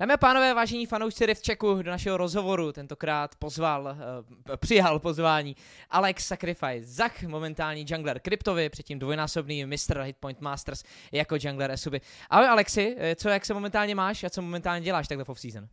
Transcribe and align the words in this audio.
Dámy 0.00 0.12
a 0.12 0.16
pánové, 0.16 0.54
vážení 0.54 0.86
fanoušci 0.86 1.26
Riftchecku, 1.26 1.82
do 1.82 1.90
našeho 1.90 2.16
rozhovoru 2.16 2.72
tentokrát 2.72 3.36
pozval, 3.36 3.82
uh, 3.82 4.56
přijal 4.56 4.98
pozvání 4.98 5.56
Alex 5.90 6.26
Sacrifice, 6.26 6.82
Zach, 6.82 7.22
momentální 7.22 7.86
jungler 7.88 8.20
Kryptovi, 8.20 8.68
předtím 8.68 8.98
dvojnásobný 8.98 9.66
Mr. 9.66 10.00
Hitpoint 10.02 10.40
Masters 10.40 10.82
jako 11.12 11.36
jungler 11.40 11.70
Esuby. 11.70 12.00
Ahoj 12.30 12.48
Alexi, 12.48 12.96
eh, 12.98 13.16
co, 13.16 13.28
jak 13.28 13.46
se 13.46 13.54
momentálně 13.54 13.94
máš 13.94 14.24
a 14.24 14.30
co 14.30 14.42
momentálně 14.42 14.84
děláš 14.84 15.08
takhle 15.08 15.24
v 15.24 15.28
off-season? 15.28 15.68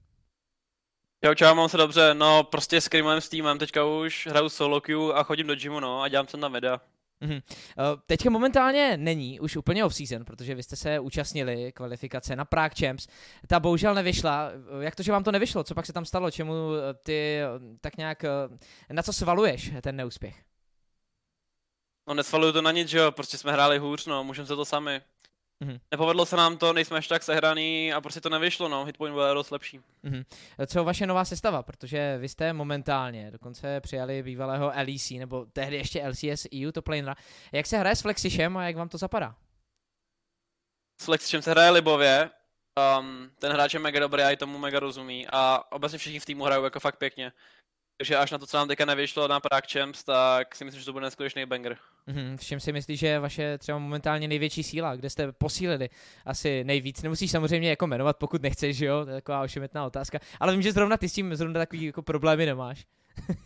Čau, 1.26 1.34
čau, 1.34 1.56
mám 1.56 1.70
se 1.70 1.78
dobře, 1.78 2.14
no 2.14 2.44
prostě 2.44 2.82
s 2.82 2.90
s 3.20 3.30
týmem, 3.30 3.60
teďka 3.60 3.86
už 3.86 4.28
hraju 4.28 4.50
solo 4.50 4.82
queue 4.82 5.14
a 5.14 5.24
chodím 5.24 5.48
do 5.48 5.56
gymu, 5.56 5.80
no, 5.80 6.02
a 6.02 6.08
dělám 6.08 6.28
se 6.28 6.38
na 6.38 6.48
videa. 6.48 6.82
Mm-hmm. 7.22 7.42
Teďka 8.06 8.30
momentálně 8.30 8.98
není 8.98 9.40
už 9.40 9.56
úplně 9.56 9.86
off-season, 9.86 10.26
protože 10.26 10.56
vy 10.56 10.64
jste 10.64 10.76
se 10.76 11.00
účastnili 11.00 11.72
kvalifikace 11.72 12.36
na 12.36 12.46
Prague 12.46 12.76
Champs. 12.80 13.08
Ta 13.48 13.60
bohužel 13.60 13.96
nevyšla. 13.96 14.52
Jak 14.80 14.96
to, 14.96 15.04
že 15.04 15.12
vám 15.12 15.24
to 15.24 15.32
nevyšlo? 15.32 15.64
Co 15.64 15.76
pak 15.76 15.86
se 15.86 15.94
tam 15.94 16.06
stalo? 16.06 16.32
Čemu 16.32 16.54
eh, 16.54 16.94
ty 16.94 17.40
tak 17.82 17.98
nějak, 17.98 18.26
na 18.90 19.04
co 19.04 19.14
svaluješ 19.14 19.72
ten 19.82 19.96
neúspěch? 19.96 20.36
No 22.08 22.14
nesvaluju 22.14 22.52
to 22.52 22.62
na 22.62 22.72
nic, 22.72 22.88
že 22.88 22.98
jo, 22.98 23.12
prostě 23.12 23.38
jsme 23.38 23.52
hráli 23.52 23.78
hůř, 23.78 24.06
no, 24.06 24.24
můžeme 24.24 24.48
se 24.48 24.56
to 24.56 24.66
sami. 24.66 25.02
Mm-hmm. 25.62 25.80
Nepovedlo 25.92 26.26
se 26.26 26.36
nám 26.36 26.58
to, 26.58 26.74
nejsme 26.74 26.98
až 26.98 27.08
tak 27.08 27.24
sehraný 27.24 27.94
a 27.94 28.02
prostě 28.02 28.22
to 28.22 28.30
nevyšlo, 28.30 28.70
no, 28.70 28.86
hitpoint 28.86 29.16
byl 29.16 29.34
dost 29.34 29.52
lepší. 29.52 29.80
Mm-hmm. 30.04 30.26
Co 30.68 30.84
vaše 30.84 31.08
nová 31.08 31.26
sestava, 31.26 31.64
protože 31.64 32.18
vy 32.18 32.30
jste 32.30 32.54
momentálně 32.54 33.32
dokonce 33.32 33.82
přijali 33.82 34.24
bývalého 34.24 34.72
LEC, 34.76 35.10
nebo 35.10 35.46
tehdy 35.46 35.76
ještě 35.76 36.08
LCS 36.08 36.48
EU 36.56 36.72
to 36.72 36.82
planera. 36.82 37.16
Jak 37.52 37.66
se 37.66 37.78
hraje 37.78 37.96
s 37.96 38.02
Flexišem 38.02 38.58
a 38.58 38.64
jak 38.64 38.76
vám 38.76 38.90
to 38.90 38.98
zapadá? 38.98 39.36
S 41.02 41.06
Flexišem 41.06 41.42
se 41.42 41.52
hraje 41.52 41.70
libově, 41.70 42.30
um, 43.00 43.32
ten 43.40 43.52
hráč 43.52 43.74
je 43.74 43.80
mega 43.80 44.00
dobrý 44.00 44.24
a 44.24 44.32
i 44.32 44.38
tomu 44.38 44.58
mega 44.58 44.80
rozumí 44.80 45.28
a 45.32 45.64
obecně 45.72 45.98
všichni 45.98 46.20
v 46.20 46.26
týmu 46.26 46.44
hrajou 46.44 46.64
jako 46.64 46.80
fakt 46.80 46.96
pěkně. 46.96 47.32
Takže 47.98 48.18
až 48.18 48.32
na 48.32 48.38
to, 48.38 48.48
co 48.48 48.58
nám 48.58 48.68
teďka 48.68 48.86
nevyšlo 48.86 49.28
na 49.28 49.40
Prague 49.40 49.70
Champs, 49.72 50.04
tak 50.04 50.56
si 50.56 50.66
myslím, 50.66 50.80
že 50.80 50.86
to 50.86 50.94
bude 50.94 51.06
neskutečný 51.06 51.46
banger. 51.46 51.78
Mm-hmm. 52.08 52.38
V 52.38 52.46
čem 52.46 52.60
si 52.60 52.72
myslíš, 52.72 53.00
že 53.00 53.08
je 53.08 53.20
vaše 53.20 53.58
třeba 53.58 53.78
momentálně 53.78 54.28
největší 54.28 54.64
síla, 54.64 54.96
kde 54.96 55.10
jste 55.10 55.32
posílili 55.32 55.90
asi 56.26 56.64
nejvíc? 56.64 57.02
Nemusíš 57.02 57.32
samozřejmě 57.32 57.70
jako 57.70 57.88
jmenovat, 57.88 58.18
pokud 58.18 58.42
nechceš, 58.42 58.80
jo? 58.80 59.06
To 59.06 59.10
je 59.10 59.16
taková 59.16 59.42
ošemetná 59.42 59.86
otázka. 59.86 60.20
Ale 60.40 60.52
vím, 60.52 60.62
že 60.62 60.72
zrovna 60.72 60.98
ty 60.98 61.10
s 61.10 61.14
tím 61.14 61.36
zrovna 61.36 61.60
takový 61.60 61.84
jako 61.84 62.02
problémy 62.02 62.46
nemáš. 62.46 62.86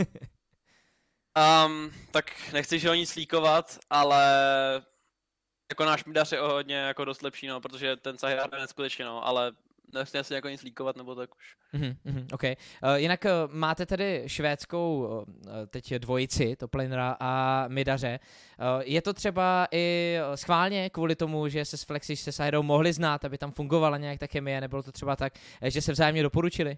um, 1.65 1.91
tak 2.11 2.31
nechci, 2.53 2.79
že 2.79 2.89
ho 2.89 2.95
nic 2.95 3.15
líkovat, 3.15 3.79
ale 3.89 4.23
jako 5.71 5.85
náš 5.85 6.05
midař 6.05 6.31
je 6.31 6.41
o 6.41 6.49
hodně 6.49 6.75
jako 6.75 7.05
dost 7.05 7.21
lepší, 7.21 7.47
no, 7.47 7.61
protože 7.61 7.95
ten 7.95 8.17
Sahir 8.17 8.39
je 8.53 8.59
neskutečně, 8.59 9.05
no, 9.05 9.27
ale 9.27 9.51
nechci 9.93 10.17
asi 10.17 10.33
jako 10.33 10.49
nic 10.49 10.63
líkovat, 10.63 10.97
nebo 10.97 11.15
tak 11.15 11.35
už. 11.35 11.55
Mm-hmm, 11.73 11.95
mm, 12.03 12.27
OK. 12.33 12.43
Uh, 12.43 12.93
jinak 12.95 13.25
uh, 13.25 13.53
máte 13.53 13.85
tedy 13.85 14.23
švédskou 14.27 14.99
uh, 14.99 15.23
teď 15.67 15.93
dvojici, 15.93 16.55
Toplinera 16.55 17.17
a 17.19 17.65
Midaře. 17.67 18.19
Uh, 18.59 18.81
je 18.85 19.01
to 19.01 19.13
třeba 19.13 19.67
i 19.71 20.17
schválně 20.35 20.89
kvůli 20.89 21.15
tomu, 21.15 21.47
že 21.47 21.65
se 21.65 21.77
s 21.77 21.83
Flexi 21.83 22.15
se 22.15 22.31
Sajdou 22.31 22.63
mohli 22.63 22.93
znát, 22.93 23.25
aby 23.25 23.37
tam 23.37 23.51
fungovala 23.51 23.97
nějak 23.97 24.19
ta 24.19 24.27
chemie, 24.27 24.61
nebylo 24.61 24.83
to 24.83 24.91
třeba 24.91 25.15
tak, 25.15 25.33
že 25.65 25.81
se 25.81 25.91
vzájemně 25.91 26.23
doporučili? 26.23 26.77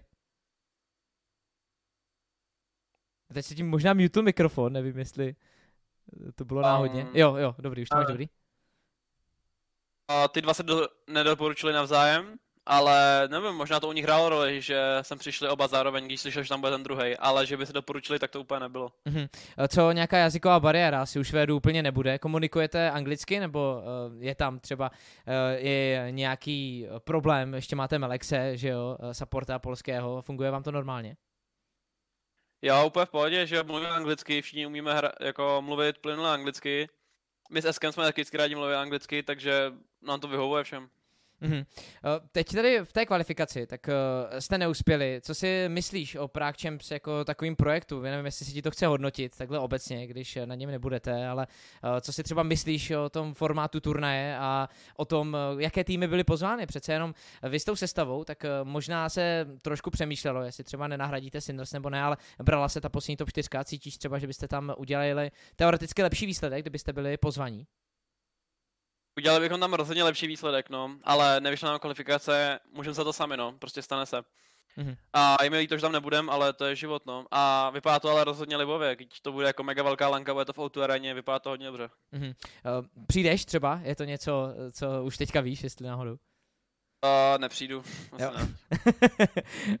Teď 3.34 3.46
se 3.46 3.54
tím 3.54 3.68
možná 3.68 3.94
mutl 3.94 4.22
mikrofon, 4.22 4.72
nevím 4.72 4.98
jestli 4.98 5.36
to 6.34 6.44
bylo 6.44 6.60
um, 6.60 6.62
náhodně. 6.62 7.06
Jo, 7.14 7.36
jo, 7.36 7.54
dobrý, 7.58 7.82
už 7.82 7.88
to 7.88 7.96
máš 7.96 8.06
dobrý. 8.06 8.26
A 10.08 10.28
ty 10.28 10.42
dva 10.42 10.54
se 10.54 10.62
do, 10.62 10.88
nedoporučili 11.10 11.72
navzájem? 11.72 12.38
Ale 12.66 13.28
nevím, 13.28 13.52
možná 13.52 13.80
to 13.80 13.88
u 13.88 13.92
nich 13.92 14.04
hrálo 14.04 14.28
roli, 14.28 14.62
že 14.62 14.80
jsem 15.02 15.18
přišli 15.18 15.48
oba 15.48 15.66
zároveň, 15.66 16.04
když 16.04 16.20
slyšel, 16.20 16.42
že 16.42 16.48
tam 16.48 16.60
bude 16.60 16.72
ten 16.72 16.82
druhý, 16.82 17.16
ale 17.16 17.46
že 17.46 17.56
by 17.56 17.66
se 17.66 17.72
doporučili, 17.72 18.18
tak 18.18 18.30
to 18.30 18.40
úplně 18.40 18.60
nebylo. 18.60 18.92
Mm-hmm. 19.06 19.28
Co 19.68 19.92
nějaká 19.92 20.18
jazyková 20.18 20.60
bariéra 20.60 21.02
asi 21.02 21.18
už 21.18 21.28
Švédů 21.28 21.56
úplně 21.56 21.82
nebude? 21.82 22.18
Komunikujete 22.18 22.90
anglicky 22.90 23.40
nebo 23.40 23.76
uh, 23.76 24.22
je 24.22 24.34
tam 24.34 24.58
třeba 24.60 24.90
uh, 24.90 25.34
je 25.54 26.06
nějaký 26.10 26.86
problém? 26.98 27.54
Ještě 27.54 27.76
máte 27.76 27.98
Melexe, 27.98 28.56
že 28.56 28.68
jo, 28.68 28.98
supporta 29.12 29.58
polského, 29.58 30.22
funguje 30.22 30.50
vám 30.50 30.62
to 30.62 30.72
normálně? 30.72 31.16
Já 32.62 32.84
úplně 32.84 33.06
v 33.06 33.10
pohodě, 33.10 33.46
že 33.46 33.62
mluvím 33.62 33.88
anglicky, 33.88 34.42
všichni 34.42 34.66
umíme 34.66 34.94
hra, 34.94 35.12
jako 35.20 35.62
mluvit 35.64 35.98
plynule 35.98 36.30
anglicky. 36.30 36.88
My 37.50 37.62
s 37.62 37.64
Eskem 37.64 37.92
jsme 37.92 38.04
taky 38.04 38.20
vždycky 38.20 38.36
rádi 38.36 38.54
mluvit 38.54 38.74
anglicky, 38.74 39.22
takže 39.22 39.72
nám 40.02 40.20
to 40.20 40.28
vyhovuje 40.28 40.64
všem. 40.64 40.88
Mm-hmm. 41.42 41.66
Teď 42.32 42.54
tady 42.54 42.84
v 42.84 42.92
té 42.92 43.06
kvalifikaci, 43.06 43.66
tak 43.66 43.88
uh, 43.88 44.38
jste 44.38 44.58
neuspěli. 44.58 45.20
Co 45.22 45.34
si 45.34 45.64
myslíš 45.68 46.16
o 46.16 46.28
Prague 46.28 46.58
Champs 46.62 46.90
jako 46.90 47.24
takovým 47.24 47.56
projektu? 47.56 48.04
Já 48.04 48.10
nevím, 48.10 48.26
jestli 48.26 48.46
si 48.46 48.52
ti 48.52 48.62
to 48.62 48.70
chce 48.70 48.86
hodnotit 48.86 49.36
takhle 49.36 49.58
obecně, 49.58 50.06
když 50.06 50.38
na 50.44 50.54
něm 50.54 50.70
nebudete, 50.70 51.26
ale 51.26 51.46
co 52.00 52.12
si 52.12 52.22
třeba 52.22 52.42
myslíš 52.42 52.90
o 52.90 53.08
tom 53.10 53.34
formátu 53.34 53.80
turnaje 53.80 54.38
a 54.38 54.68
o 54.96 55.04
tom, 55.04 55.36
jaké 55.58 55.84
týmy 55.84 56.08
byly 56.08 56.24
pozvány? 56.24 56.66
Přece 56.66 56.92
jenom 56.92 57.14
vy 57.42 57.60
s 57.60 57.64
tou 57.64 57.76
sestavou, 57.76 58.24
tak 58.24 58.44
možná 58.62 59.08
se 59.08 59.46
trošku 59.62 59.90
přemýšlelo, 59.90 60.42
jestli 60.42 60.64
třeba 60.64 60.88
nenahradíte 60.88 61.40
Sinders 61.40 61.72
nebo 61.72 61.90
ne, 61.90 62.02
ale 62.02 62.16
brala 62.42 62.68
se 62.68 62.80
ta 62.80 62.88
poslední 62.88 63.16
top 63.16 63.30
4. 63.30 63.48
Cítíš 63.64 63.98
třeba, 63.98 64.18
že 64.18 64.26
byste 64.26 64.48
tam 64.48 64.74
udělali 64.76 65.30
teoreticky 65.56 66.02
lepší 66.02 66.26
výsledek, 66.26 66.62
kdybyste 66.62 66.92
byli 66.92 67.16
pozvaní? 67.16 67.66
Udělali 69.16 69.40
bychom 69.40 69.60
tam 69.60 69.74
rozhodně 69.74 70.04
lepší 70.04 70.26
výsledek, 70.26 70.70
no, 70.70 70.96
ale 71.04 71.40
nevyšla 71.40 71.70
nám 71.70 71.78
kvalifikace, 71.78 72.58
můžeme 72.72 72.94
za 72.94 73.04
to 73.04 73.12
sami, 73.12 73.36
no, 73.36 73.52
prostě 73.58 73.82
stane 73.82 74.06
se. 74.06 74.16
Mm-hmm. 74.78 74.96
A 75.12 75.44
je 75.44 75.50
mi 75.50 75.58
líto, 75.58 75.76
že 75.76 75.82
tam 75.82 75.92
nebudem, 75.92 76.30
ale 76.30 76.52
to 76.52 76.64
je 76.64 76.76
život, 76.76 77.06
no. 77.06 77.26
A 77.30 77.70
vypadá 77.70 78.00
to 78.00 78.08
ale 78.08 78.24
rozhodně 78.24 78.56
libově, 78.56 78.96
když 78.96 79.20
to 79.20 79.32
bude 79.32 79.46
jako 79.46 79.62
mega 79.62 79.82
velká 79.82 80.08
lanka, 80.08 80.32
bude 80.32 80.44
to 80.44 80.52
v 80.52 80.58
autu 80.58 80.82
aréně, 80.82 81.14
vypadá 81.14 81.38
to 81.38 81.50
hodně 81.50 81.66
dobře. 81.66 81.90
Mm-hmm. 82.12 82.34
Uh, 82.78 82.86
přijdeš 83.06 83.44
třeba? 83.44 83.80
Je 83.82 83.96
to 83.96 84.04
něco, 84.04 84.54
co 84.72 85.04
už 85.04 85.16
teďka 85.16 85.40
víš, 85.40 85.62
jestli 85.62 85.86
náhodou? 85.86 86.16
Uh, 87.04 87.38
nepřijdu. 87.38 87.82
Jo. 88.18 88.32
Ne. 88.38 88.48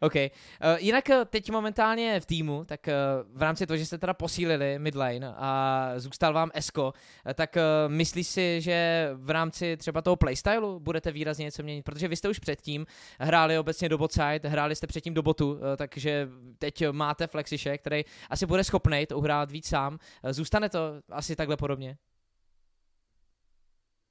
OK. 0.00 0.14
Uh, 0.14 0.30
jinak 0.78 1.10
eh, 1.10 1.24
teď 1.24 1.50
momentálně 1.50 2.20
v 2.20 2.26
týmu, 2.26 2.64
tak 2.64 2.80
uh, 2.86 3.38
v 3.38 3.42
rámci 3.42 3.66
toho, 3.66 3.76
že 3.76 3.86
jste 3.86 3.98
teda 3.98 4.14
posílili 4.14 4.78
midlane 4.78 5.34
a 5.36 5.92
zůstal 5.96 6.32
vám 6.32 6.50
Esko, 6.54 6.92
uh, 7.26 7.32
tak 7.32 7.56
uh, 7.56 7.92
myslíš 7.92 8.26
si, 8.26 8.60
že 8.60 9.10
v 9.14 9.30
rámci 9.30 9.76
třeba 9.76 10.02
toho 10.02 10.16
playstylu 10.16 10.80
budete 10.80 11.12
výrazně 11.12 11.44
něco 11.44 11.62
měnit? 11.62 11.82
Protože 11.82 12.08
vy 12.08 12.16
jste 12.16 12.28
už 12.28 12.38
předtím 12.38 12.86
hráli 13.20 13.58
obecně 13.58 13.88
do 13.88 13.98
botside, 13.98 14.48
hráli 14.48 14.76
jste 14.76 14.86
předtím 14.86 15.14
do 15.14 15.22
botu, 15.22 15.52
uh, 15.52 15.58
takže 15.76 16.28
teď 16.58 16.84
máte 16.90 17.26
Flexiše, 17.26 17.78
který 17.78 18.04
asi 18.30 18.46
bude 18.46 18.64
schopný 18.64 19.06
to 19.06 19.18
uhrát 19.18 19.50
víc 19.50 19.68
sám. 19.68 19.92
Uh, 20.24 20.32
zůstane 20.32 20.68
to 20.68 20.78
asi 21.10 21.36
takhle 21.36 21.56
podobně? 21.56 21.96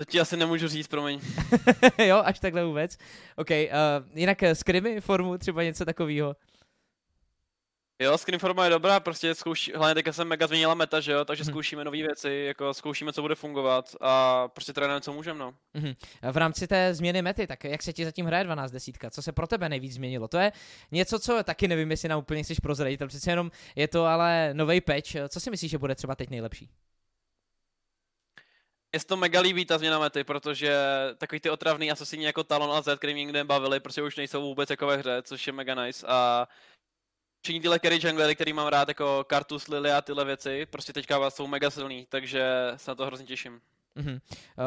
To 0.05 0.11
ti 0.11 0.19
asi 0.19 0.37
nemůžu 0.37 0.67
říct, 0.67 0.87
promiň. 0.87 1.19
jo, 1.97 2.21
až 2.25 2.39
takhle 2.39 2.65
vůbec. 2.65 2.97
OK, 3.35 3.49
uh, 3.49 3.57
jinak 4.13 4.43
eh, 4.43 4.55
skrimy 4.55 5.01
formu, 5.01 5.37
třeba 5.37 5.63
něco 5.63 5.85
takového. 5.85 6.35
Jo, 7.99 8.17
screen 8.17 8.39
forma 8.39 8.63
je 8.63 8.69
dobrá, 8.69 8.99
prostě 8.99 9.35
zkouší, 9.35 9.73
hlavně 9.75 9.95
teďka 9.95 10.13
jsem 10.13 10.27
mega 10.27 10.47
změnila 10.47 10.73
meta, 10.73 10.99
že 10.99 11.11
jo, 11.11 11.25
takže 11.25 11.43
mm-hmm. 11.43 11.49
zkoušíme 11.49 11.83
nové 11.83 11.97
věci, 11.97 12.43
jako 12.47 12.73
zkoušíme, 12.73 13.13
co 13.13 13.21
bude 13.21 13.35
fungovat 13.35 13.95
a 14.01 14.47
prostě 14.47 14.73
trénujeme, 14.73 15.01
co 15.01 15.13
můžeme, 15.13 15.39
no. 15.39 15.53
Mm-hmm. 15.75 15.95
V 16.31 16.37
rámci 16.37 16.67
té 16.67 16.93
změny 16.93 17.21
mety, 17.21 17.47
tak 17.47 17.63
jak 17.63 17.83
se 17.83 17.93
ti 17.93 18.05
zatím 18.05 18.25
hraje 18.25 18.43
12 18.43 18.71
desítka? 18.71 19.09
Co 19.09 19.21
se 19.21 19.31
pro 19.31 19.47
tebe 19.47 19.69
nejvíc 19.69 19.93
změnilo? 19.93 20.27
To 20.27 20.37
je 20.37 20.51
něco, 20.91 21.19
co 21.19 21.43
taky 21.43 21.67
nevím, 21.67 21.91
jestli 21.91 22.09
nám 22.09 22.19
úplně 22.19 22.43
chceš 22.43 22.59
prozradit, 22.59 23.01
ale 23.01 23.07
přece 23.07 23.31
jenom 23.31 23.51
je 23.75 23.87
to 23.87 24.05
ale 24.05 24.49
nový 24.53 24.81
patch. 24.81 25.15
Co 25.29 25.39
si 25.39 25.51
myslíš, 25.51 25.71
že 25.71 25.77
bude 25.77 25.95
třeba 25.95 26.15
teď 26.15 26.29
nejlepší? 26.29 26.69
Se 28.99 29.07
to 29.07 29.17
mega 29.17 29.41
líbí 29.41 29.65
ta 29.65 29.77
změna 29.77 29.99
mety, 29.99 30.23
protože 30.23 30.75
takový 31.17 31.39
ty 31.39 31.49
otravný 31.49 31.91
asasíni 31.91 32.25
jako 32.25 32.43
Talon 32.43 32.71
a 32.71 32.81
Z, 32.81 32.97
který 32.97 33.13
mě 33.13 33.23
nikdy 33.23 33.33
nebavili, 33.39 33.79
prostě 33.79 34.01
už 34.01 34.15
nejsou 34.15 34.41
vůbec 34.41 34.69
jako 34.69 34.87
ve 34.87 34.97
hře, 34.97 35.21
což 35.21 35.47
je 35.47 35.53
mega 35.53 35.75
nice 35.75 36.07
a 36.07 36.47
všichni 37.41 37.61
tyhle 37.61 37.79
carry 37.79 37.99
junglery, 38.03 38.35
který 38.35 38.53
mám 38.53 38.67
rád, 38.67 38.87
jako 38.87 39.23
Kartus, 39.23 39.67
Lily 39.67 39.91
a 39.91 40.01
tyhle 40.01 40.25
věci, 40.25 40.65
prostě 40.65 40.93
teďka 40.93 41.29
jsou 41.29 41.47
mega 41.47 41.69
silný, 41.69 42.07
takže 42.09 42.43
se 42.75 42.91
na 42.91 42.95
to 42.95 43.05
hrozně 43.05 43.25
těším. 43.25 43.61
Mm-hmm. 43.97 44.21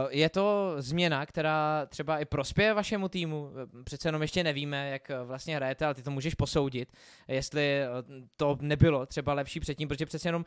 Je 0.08 0.28
to 0.28 0.74
změna, 0.78 1.26
která 1.26 1.86
třeba 1.86 2.18
i 2.18 2.24
prospěje 2.24 2.74
vašemu 2.74 3.08
týmu? 3.08 3.52
Přece 3.84 4.08
jenom 4.08 4.22
ještě 4.22 4.44
nevíme, 4.44 4.90
jak 4.90 5.10
eh, 5.10 5.24
vlastně 5.24 5.56
hrajete, 5.56 5.84
ale 5.84 5.94
ty 5.94 6.02
to 6.02 6.10
můžeš 6.10 6.34
posoudit, 6.34 6.92
jestli 7.28 7.80
to 8.36 8.58
nebylo 8.60 9.06
třeba 9.06 9.34
lepší 9.34 9.60
předtím, 9.60 9.88
protože 9.88 10.06
přece 10.06 10.28
jenom 10.28 10.44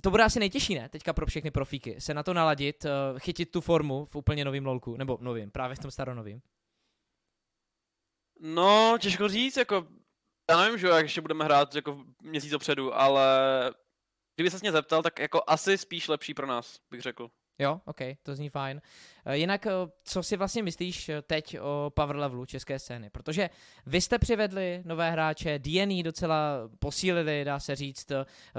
to 0.00 0.10
bude 0.10 0.22
asi 0.22 0.38
nejtěžší, 0.38 0.74
ne? 0.74 0.88
Teďka 0.88 1.12
pro 1.12 1.26
všechny 1.26 1.50
profíky. 1.50 2.00
Se 2.00 2.14
na 2.14 2.22
to 2.22 2.34
naladit, 2.34 2.86
chytit 3.18 3.50
tu 3.50 3.60
formu 3.60 4.04
v 4.04 4.16
úplně 4.16 4.44
novém 4.44 4.66
lolku, 4.66 4.96
nebo 4.96 5.18
novým, 5.20 5.50
právě 5.50 5.76
v 5.76 5.78
tom 5.78 5.90
staronovým. 5.90 6.40
No, 8.40 8.96
těžko 9.00 9.28
říct, 9.28 9.56
jako 9.56 9.86
já 10.50 10.60
nevím, 10.60 10.78
že 10.78 10.86
jak 10.86 11.02
ještě 11.02 11.20
budeme 11.20 11.44
hrát 11.44 11.74
jako 11.74 12.04
měsíc 12.22 12.50
dopředu, 12.50 12.94
ale 12.94 13.26
kdyby 14.36 14.50
se 14.50 14.58
mě 14.60 14.72
zeptal, 14.72 15.02
tak 15.02 15.18
jako 15.18 15.42
asi 15.46 15.78
spíš 15.78 16.08
lepší 16.08 16.34
pro 16.34 16.46
nás, 16.46 16.80
bych 16.90 17.00
řekl. 17.00 17.30
Jo, 17.58 17.80
ok, 17.84 18.00
to 18.22 18.34
zní 18.34 18.48
fajn. 18.48 18.82
Eh, 19.24 19.36
jinak, 19.36 19.66
eh, 19.66 19.70
co 20.04 20.22
si 20.22 20.36
vlastně 20.36 20.62
myslíš 20.62 21.08
eh, 21.08 21.22
teď 21.22 21.58
o 21.60 21.90
power 21.94 22.16
levelu 22.16 22.46
české 22.46 22.78
scény? 22.78 23.10
Protože 23.10 23.50
vy 23.86 24.00
jste 24.00 24.18
přivedli 24.18 24.82
nové 24.84 25.10
hráče, 25.10 25.58
D&E 25.58 26.02
docela 26.02 26.68
posílili, 26.78 27.44
dá 27.44 27.60
se 27.60 27.76
říct. 27.76 28.12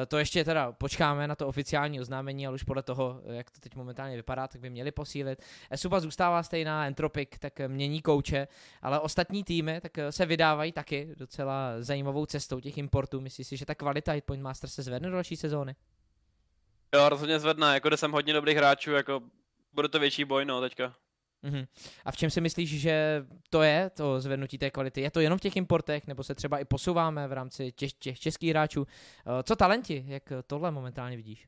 To 0.07 0.17
ještě 0.17 0.43
teda 0.43 0.71
počkáme 0.71 1.27
na 1.27 1.35
to 1.35 1.47
oficiální 1.47 2.01
oznámení, 2.01 2.47
ale 2.47 2.55
už 2.55 2.63
podle 2.63 2.83
toho, 2.83 3.21
jak 3.25 3.51
to 3.51 3.59
teď 3.59 3.75
momentálně 3.75 4.15
vypadá, 4.15 4.47
tak 4.47 4.61
by 4.61 4.69
měli 4.69 4.91
posílit. 4.91 5.41
Esuba 5.69 5.99
zůstává 5.99 6.43
stejná, 6.43 6.87
Entropic 6.87 7.29
tak 7.39 7.59
mění 7.67 8.01
kouče, 8.01 8.47
ale 8.81 8.99
ostatní 8.99 9.43
týmy 9.43 9.81
tak 9.81 9.97
se 10.09 10.25
vydávají 10.25 10.71
taky 10.71 11.09
docela 11.17 11.81
zajímavou 11.81 12.25
cestou 12.25 12.59
těch 12.59 12.77
importů. 12.77 13.21
Myslíš 13.21 13.47
si, 13.47 13.57
že 13.57 13.65
ta 13.65 13.75
kvalita 13.75 14.11
Hitpoint 14.11 14.43
Master 14.43 14.69
se 14.69 14.83
zvedne 14.83 15.09
do 15.09 15.13
další 15.13 15.35
sezóny? 15.35 15.75
Jo, 16.93 17.09
rozhodně 17.09 17.39
zvedne, 17.39 17.73
jako 17.73 17.87
kde 17.87 17.97
jsem 17.97 18.11
hodně 18.11 18.33
dobrých 18.33 18.57
hráčů, 18.57 18.91
jako 18.91 19.21
bude 19.73 19.87
to 19.87 19.99
větší 19.99 20.25
boj, 20.25 20.45
no, 20.45 20.61
teďka. 20.61 20.95
Mm-hmm. 21.43 21.67
A 22.05 22.11
v 22.11 22.17
čem 22.17 22.29
si 22.29 22.41
myslíš, 22.41 22.81
že 22.81 23.25
to 23.49 23.61
je, 23.61 23.89
to 23.89 24.21
zvednutí 24.21 24.57
té 24.57 24.71
kvality? 24.71 25.01
Je 25.01 25.11
to 25.11 25.19
jenom 25.19 25.39
v 25.39 25.41
těch 25.41 25.55
importech, 25.55 26.07
nebo 26.07 26.23
se 26.23 26.35
třeba 26.35 26.59
i 26.59 26.65
posouváme 26.65 27.27
v 27.27 27.31
rámci 27.33 27.71
těch, 27.71 27.93
těch 27.93 28.19
českých 28.19 28.49
hráčů? 28.49 28.87
Eh, 29.39 29.43
co 29.43 29.55
talenti, 29.55 30.03
jak 30.07 30.23
tohle 30.47 30.71
momentálně 30.71 31.15
vidíš? 31.15 31.47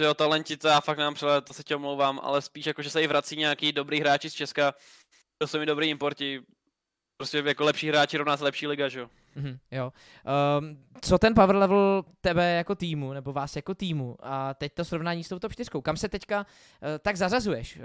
Jo, 0.00 0.14
talenti, 0.14 0.56
to 0.56 0.68
já 0.68 0.80
fakt 0.80 0.98
nemám 0.98 1.14
přehled, 1.14 1.44
to 1.44 1.54
se 1.54 1.62
tě 1.62 1.76
omlouvám, 1.76 2.20
ale 2.22 2.42
spíš 2.42 2.66
jako, 2.66 2.82
že 2.82 2.90
se 2.90 3.02
i 3.02 3.06
vrací 3.06 3.36
nějaký 3.36 3.72
dobrý 3.72 4.00
hráči 4.00 4.30
z 4.30 4.34
Česka, 4.34 4.74
to 5.38 5.46
jsou 5.46 5.58
mi 5.58 5.66
dobrý 5.66 5.88
importi, 5.88 6.42
prostě 7.16 7.42
jako 7.46 7.64
lepší 7.64 7.88
hráči 7.88 8.16
rovná 8.16 8.36
se 8.36 8.44
lepší 8.44 8.66
liga, 8.66 8.88
že 8.88 9.00
jo. 9.00 9.10
Mm-hmm, 9.36 9.58
jo. 9.70 9.92
Um, 10.58 10.84
co 11.00 11.18
ten 11.18 11.34
power 11.34 11.56
level 11.56 12.04
tebe 12.20 12.52
jako 12.52 12.74
týmu, 12.74 13.12
nebo 13.12 13.32
vás 13.32 13.56
jako 13.56 13.74
týmu 13.74 14.16
a 14.20 14.54
teď 14.54 14.74
to 14.74 14.84
srovnání 14.84 15.24
s 15.24 15.28
tou 15.28 15.38
top 15.38 15.52
4, 15.52 15.70
kam 15.82 15.96
se 15.96 16.08
teďka 16.08 16.38
uh, 16.38 16.88
tak 17.02 17.16
zařazuješ? 17.16 17.76
Uh, 17.76 17.82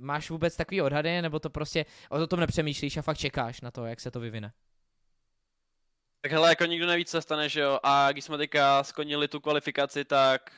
máš 0.00 0.30
vůbec 0.30 0.56
takový 0.56 0.82
odhady, 0.82 1.22
nebo 1.22 1.38
to 1.38 1.50
prostě 1.50 1.86
o 2.10 2.26
tom 2.26 2.40
nepřemýšlíš 2.40 2.96
a 2.96 3.02
fakt 3.02 3.18
čekáš 3.18 3.60
na 3.60 3.70
to, 3.70 3.86
jak 3.86 4.00
se 4.00 4.10
to 4.10 4.20
vyvine? 4.20 4.52
Tak 6.20 6.32
hele, 6.32 6.48
jako 6.48 6.64
nikdo 6.64 6.86
neví, 6.86 7.04
co 7.04 7.10
se 7.10 7.22
stane, 7.22 7.48
že 7.48 7.60
jo, 7.60 7.78
a 7.82 8.12
když 8.12 8.24
jsme 8.24 8.38
teďka 8.38 8.84
skonili 8.84 9.28
tu 9.28 9.40
kvalifikaci, 9.40 10.04
tak 10.04 10.52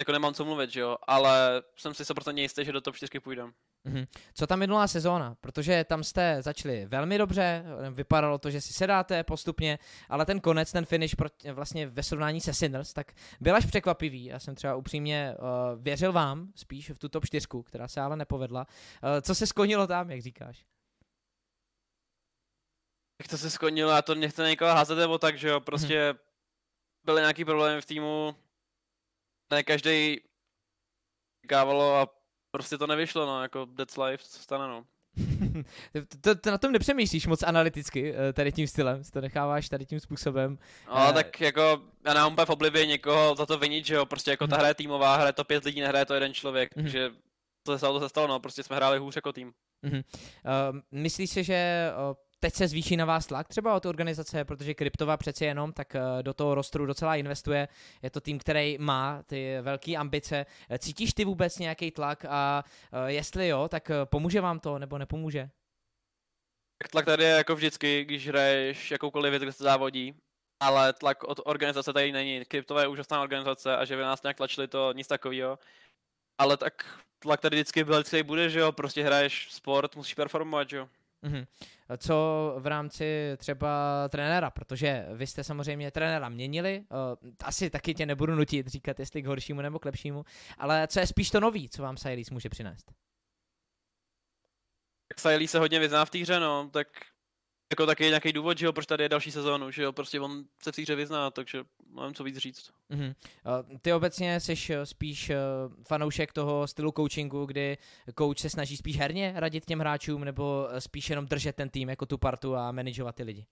jako 0.00 0.12
nemám 0.12 0.34
co 0.34 0.44
mluvit, 0.44 0.70
že 0.70 0.80
jo, 0.80 0.96
ale 1.06 1.62
jsem 1.76 1.94
si 1.94 2.02
100% 2.02 2.38
jistý, 2.38 2.64
že 2.64 2.72
do 2.72 2.80
top 2.80 2.96
4 2.96 3.20
půjdem. 3.20 3.52
Mm-hmm. 3.86 4.06
Co 4.34 4.46
ta 4.46 4.56
minulá 4.56 4.88
sezóna? 4.88 5.36
Protože 5.40 5.84
tam 5.84 6.04
jste 6.04 6.42
začali 6.42 6.86
velmi 6.86 7.18
dobře, 7.18 7.64
vypadalo 7.90 8.38
to, 8.38 8.50
že 8.50 8.60
si 8.60 8.72
sedáte 8.72 9.24
postupně, 9.24 9.78
ale 10.08 10.26
ten 10.26 10.40
konec, 10.40 10.72
ten 10.72 10.84
finish 10.84 11.14
pro, 11.14 11.28
vlastně 11.52 11.86
ve 11.86 12.02
srovnání 12.02 12.40
se 12.40 12.54
Sinners, 12.54 12.92
tak 12.92 13.12
byl 13.40 13.56
až 13.56 13.66
překvapivý. 13.66 14.24
Já 14.24 14.38
jsem 14.38 14.54
třeba 14.54 14.74
upřímně 14.74 15.34
uh, 15.38 15.82
věřil 15.82 16.12
vám 16.12 16.52
spíš 16.54 16.90
v 16.90 16.98
tu 16.98 17.08
top 17.08 17.26
4, 17.26 17.46
která 17.64 17.88
se 17.88 18.00
ale 18.00 18.16
nepovedla. 18.16 18.66
Uh, 18.66 19.08
co 19.20 19.34
se 19.34 19.46
skonilo 19.46 19.86
tam, 19.86 20.10
jak 20.10 20.22
říkáš? 20.22 20.64
Jak 23.20 23.28
to 23.28 23.38
se 23.38 23.50
skonilo, 23.50 23.90
já 23.90 24.02
to 24.02 24.14
nechci 24.14 24.42
někoho 24.42 24.70
házet 24.70 24.98
nebo 24.98 25.18
tak, 25.18 25.38
že 25.38 25.48
jo, 25.48 25.60
prostě 25.60 26.12
mm-hmm. 26.12 26.18
byly 27.04 27.20
nějaký 27.20 27.44
problémy 27.44 27.80
v 27.80 27.86
týmu, 27.86 28.36
ne 29.50 29.62
každý 29.62 30.20
kávalo 31.48 31.96
a 31.96 32.21
prostě 32.52 32.78
to 32.78 32.86
nevyšlo, 32.86 33.26
no, 33.26 33.42
jako 33.42 33.66
That's 33.66 33.96
Life, 33.96 34.24
co 34.24 34.38
stane, 34.38 34.68
no. 34.68 34.84
to, 36.20 36.34
to, 36.34 36.50
na 36.50 36.58
tom 36.58 36.72
nepřemýšlíš 36.72 37.26
moc 37.26 37.42
analyticky, 37.42 38.14
eh, 38.14 38.32
tady 38.32 38.52
tím 38.52 38.66
stylem, 38.66 39.02
to 39.12 39.20
necháváš 39.20 39.68
tady 39.68 39.86
tím 39.86 40.00
způsobem. 40.00 40.58
No, 40.88 40.94
uh, 40.94 41.12
tak 41.12 41.40
jako, 41.40 41.82
já 42.04 42.14
nemám 42.14 42.32
úplně 42.32 42.46
v 42.46 42.50
oblibě 42.50 42.86
někoho 42.86 43.34
za 43.34 43.46
to 43.46 43.58
vinit, 43.58 43.86
že 43.86 43.94
jo, 43.94 44.06
prostě 44.06 44.30
jako 44.30 44.46
ta 44.46 44.56
mhm. 44.56 44.60
hra 44.60 44.68
je 44.68 44.74
týmová, 44.74 45.16
hraje 45.16 45.32
to 45.32 45.44
pět 45.44 45.64
lidí, 45.64 45.80
nehraje 45.80 46.06
to 46.06 46.14
jeden 46.14 46.34
člověk, 46.34 46.76
mm-hmm. 46.76 46.82
takže 46.82 47.10
to 47.62 47.72
se 47.72 47.78
stalo, 47.78 48.00
to 48.00 48.06
se 48.06 48.08
stalo, 48.08 48.26
no, 48.26 48.40
prostě 48.40 48.62
jsme 48.62 48.76
hráli 48.76 48.98
hůř 48.98 49.16
jako 49.16 49.32
tým. 49.32 49.52
Mm-hmm. 49.84 50.04
Uh, 50.72 50.80
myslíš 50.90 51.30
si, 51.30 51.44
že 51.44 51.90
uh, 52.10 52.16
teď 52.42 52.54
se 52.54 52.68
zvýší 52.68 52.96
na 52.96 53.04
vás 53.04 53.26
tlak 53.26 53.48
třeba 53.48 53.74
od 53.74 53.86
organizace, 53.86 54.44
protože 54.44 54.74
Kryptova 54.74 55.16
přeci 55.16 55.44
jenom 55.44 55.72
tak 55.72 55.94
eh, 55.94 56.22
do 56.22 56.34
toho 56.34 56.54
rostru 56.54 56.86
docela 56.86 57.16
investuje. 57.16 57.68
Je 58.02 58.10
to 58.10 58.20
tým, 58.20 58.38
který 58.38 58.78
má 58.78 59.22
ty 59.22 59.60
velké 59.62 59.96
ambice. 59.96 60.46
Eh, 60.70 60.78
cítíš 60.78 61.12
ty 61.12 61.24
vůbec 61.24 61.58
nějaký 61.58 61.90
tlak 61.90 62.24
a 62.28 62.64
eh, 62.92 63.12
jestli 63.12 63.48
jo, 63.48 63.68
tak 63.68 63.90
pomůže 64.04 64.40
vám 64.40 64.60
to 64.60 64.78
nebo 64.78 64.98
nepomůže? 64.98 65.50
Tak 66.78 66.90
tlak 66.90 67.04
tady 67.04 67.24
je 67.24 67.30
jako 67.30 67.54
vždycky, 67.54 68.04
když 68.04 68.28
hraješ 68.28 68.90
jakoukoliv 68.90 69.30
věc, 69.30 69.42
kde 69.42 69.52
se 69.52 69.64
závodí, 69.64 70.14
ale 70.60 70.92
tlak 70.92 71.24
od 71.24 71.40
organizace 71.44 71.92
tady 71.92 72.12
není. 72.12 72.44
Kryptova 72.44 72.80
je 72.80 72.88
úžasná 72.88 73.22
organizace 73.22 73.76
a 73.76 73.84
že 73.84 73.96
vy 73.96 74.02
nás 74.02 74.22
nějak 74.22 74.36
tlačili, 74.36 74.68
to 74.68 74.92
nic 74.92 75.06
takového. 75.06 75.58
Ale 76.38 76.56
tak 76.56 77.02
tlak 77.18 77.40
tady 77.40 77.56
vždycky 77.56 77.84
byl, 77.84 77.94
vždycky 77.94 78.22
bude, 78.22 78.50
že 78.50 78.60
jo, 78.60 78.72
prostě 78.72 79.02
hraješ 79.04 79.48
sport, 79.50 79.96
musíš 79.96 80.14
performovat, 80.14 80.70
že 80.70 80.76
jo. 80.76 80.88
Mm-hmm. 81.22 81.46
Co 81.98 82.14
v 82.58 82.66
rámci 82.66 83.34
třeba 83.36 83.68
trenéra, 84.08 84.50
protože 84.50 85.06
vy 85.14 85.26
jste 85.26 85.44
samozřejmě 85.44 85.90
trenéra 85.90 86.28
měnili, 86.28 86.84
uh, 86.90 87.30
asi 87.44 87.70
taky 87.70 87.94
tě 87.94 88.06
nebudu 88.06 88.34
nutit 88.34 88.66
říkat, 88.66 89.00
jestli 89.00 89.22
k 89.22 89.26
horšímu 89.26 89.60
nebo 89.60 89.78
k 89.78 89.84
lepšímu, 89.84 90.24
ale 90.58 90.86
co 90.86 91.00
je 91.00 91.06
spíš 91.06 91.30
to 91.30 91.40
nový, 91.40 91.68
co 91.68 91.82
vám 91.82 91.96
Silis 91.96 92.30
může 92.30 92.48
přinést? 92.48 92.92
Silis 95.18 95.50
se 95.50 95.58
hodně 95.58 95.78
vyzná 95.78 96.04
v 96.04 96.10
té 96.10 96.18
hře, 96.18 96.40
no, 96.40 96.70
tak 96.72 96.88
jako 97.72 97.86
taky 97.86 98.04
nějaký 98.04 98.32
důvod, 98.32 98.58
že 98.58 98.66
jo, 98.66 98.72
proč 98.72 98.86
tady 98.86 99.04
je 99.04 99.08
další 99.08 99.30
sezónu, 99.30 99.70
že 99.70 99.82
jo, 99.82 99.92
prostě 99.92 100.20
on 100.20 100.44
se 100.62 100.72
v 100.72 100.76
té 100.76 100.82
hře 100.82 100.94
vyzná, 100.94 101.30
takže 101.30 101.64
mám 101.90 102.14
co 102.14 102.24
víc 102.24 102.36
říct. 102.36 102.70
Mm-hmm. 102.90 103.14
Ty 103.82 103.92
obecně 103.92 104.40
jsi 104.40 104.54
eh, 104.70 104.86
spíš 104.86 105.30
eh, 105.30 105.36
fanoušek 105.88 106.32
toho 106.32 106.66
stylu 106.66 106.92
coachingu, 106.96 107.46
kdy 107.46 107.78
coach 108.18 108.38
se 108.38 108.50
snaží 108.50 108.76
spíš 108.76 108.98
herně 108.98 109.32
radit 109.36 109.64
těm 109.64 109.78
hráčům, 109.78 110.24
nebo 110.24 110.68
eh, 110.70 110.80
spíš 110.80 111.10
jenom 111.10 111.26
držet 111.26 111.56
ten 111.56 111.68
tým 111.68 111.88
jako 111.88 112.06
tu 112.06 112.18
partu 112.18 112.56
a 112.56 112.72
manažovat 112.72 113.14
ty 113.14 113.22
lidi? 113.22 113.46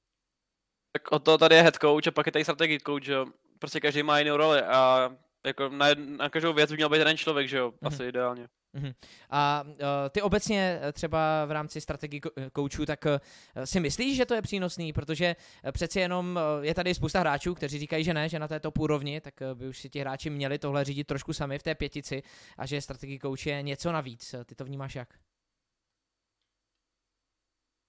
Tak 0.92 1.12
o 1.12 1.18
to 1.18 1.38
tady 1.38 1.54
je 1.54 1.62
head 1.62 1.76
coach 1.76 2.06
a 2.06 2.10
pak 2.10 2.26
je 2.26 2.32
tady 2.32 2.44
strategy 2.44 2.78
coach, 2.86 3.02
že 3.02 3.12
jo. 3.12 3.26
Prostě 3.58 3.80
každý 3.80 4.02
má 4.02 4.18
jinou 4.18 4.36
roli 4.36 4.62
a 4.62 5.10
jako 5.46 5.68
na, 5.68 5.86
na 5.94 6.28
každou 6.28 6.52
věc 6.52 6.70
by 6.70 6.76
měl 6.76 6.88
být 6.88 6.98
jeden 6.98 7.16
člověk, 7.16 7.48
že 7.48 7.56
jo, 7.58 7.70
mm-hmm. 7.70 7.86
asi 7.86 8.04
ideálně. 8.04 8.48
Mm-hmm. 8.74 8.94
A 9.30 9.64
uh, 9.66 9.74
ty 10.10 10.22
obecně 10.22 10.80
třeba 10.92 11.44
v 11.44 11.50
rámci 11.50 11.80
strategii 11.80 12.20
koučů, 12.52 12.86
tak 12.86 13.04
uh, 13.04 13.64
si 13.64 13.80
myslíš, 13.80 14.16
že 14.16 14.26
to 14.26 14.34
je 14.34 14.42
přínosný, 14.42 14.92
protože 14.92 15.36
přeci 15.72 16.00
jenom 16.00 16.40
je 16.60 16.74
tady 16.74 16.94
spousta 16.94 17.20
hráčů, 17.20 17.54
kteří 17.54 17.78
říkají, 17.78 18.04
že 18.04 18.14
ne, 18.14 18.28
že 18.28 18.38
na 18.38 18.48
té 18.48 18.60
top 18.60 18.78
úrovni, 18.78 19.20
tak 19.20 19.34
by 19.54 19.68
už 19.68 19.78
si 19.78 19.90
ti 19.90 20.00
hráči 20.00 20.30
měli 20.30 20.58
tohle 20.58 20.84
řídit 20.84 21.06
trošku 21.06 21.32
sami 21.32 21.58
v 21.58 21.62
té 21.62 21.74
pětici 21.74 22.22
a 22.58 22.66
že 22.66 22.80
strategii 22.80 23.18
kouč 23.18 23.46
je 23.46 23.62
něco 23.62 23.92
navíc. 23.92 24.34
Ty 24.44 24.54
to 24.54 24.64
vnímáš 24.64 24.94
jak? 24.94 25.14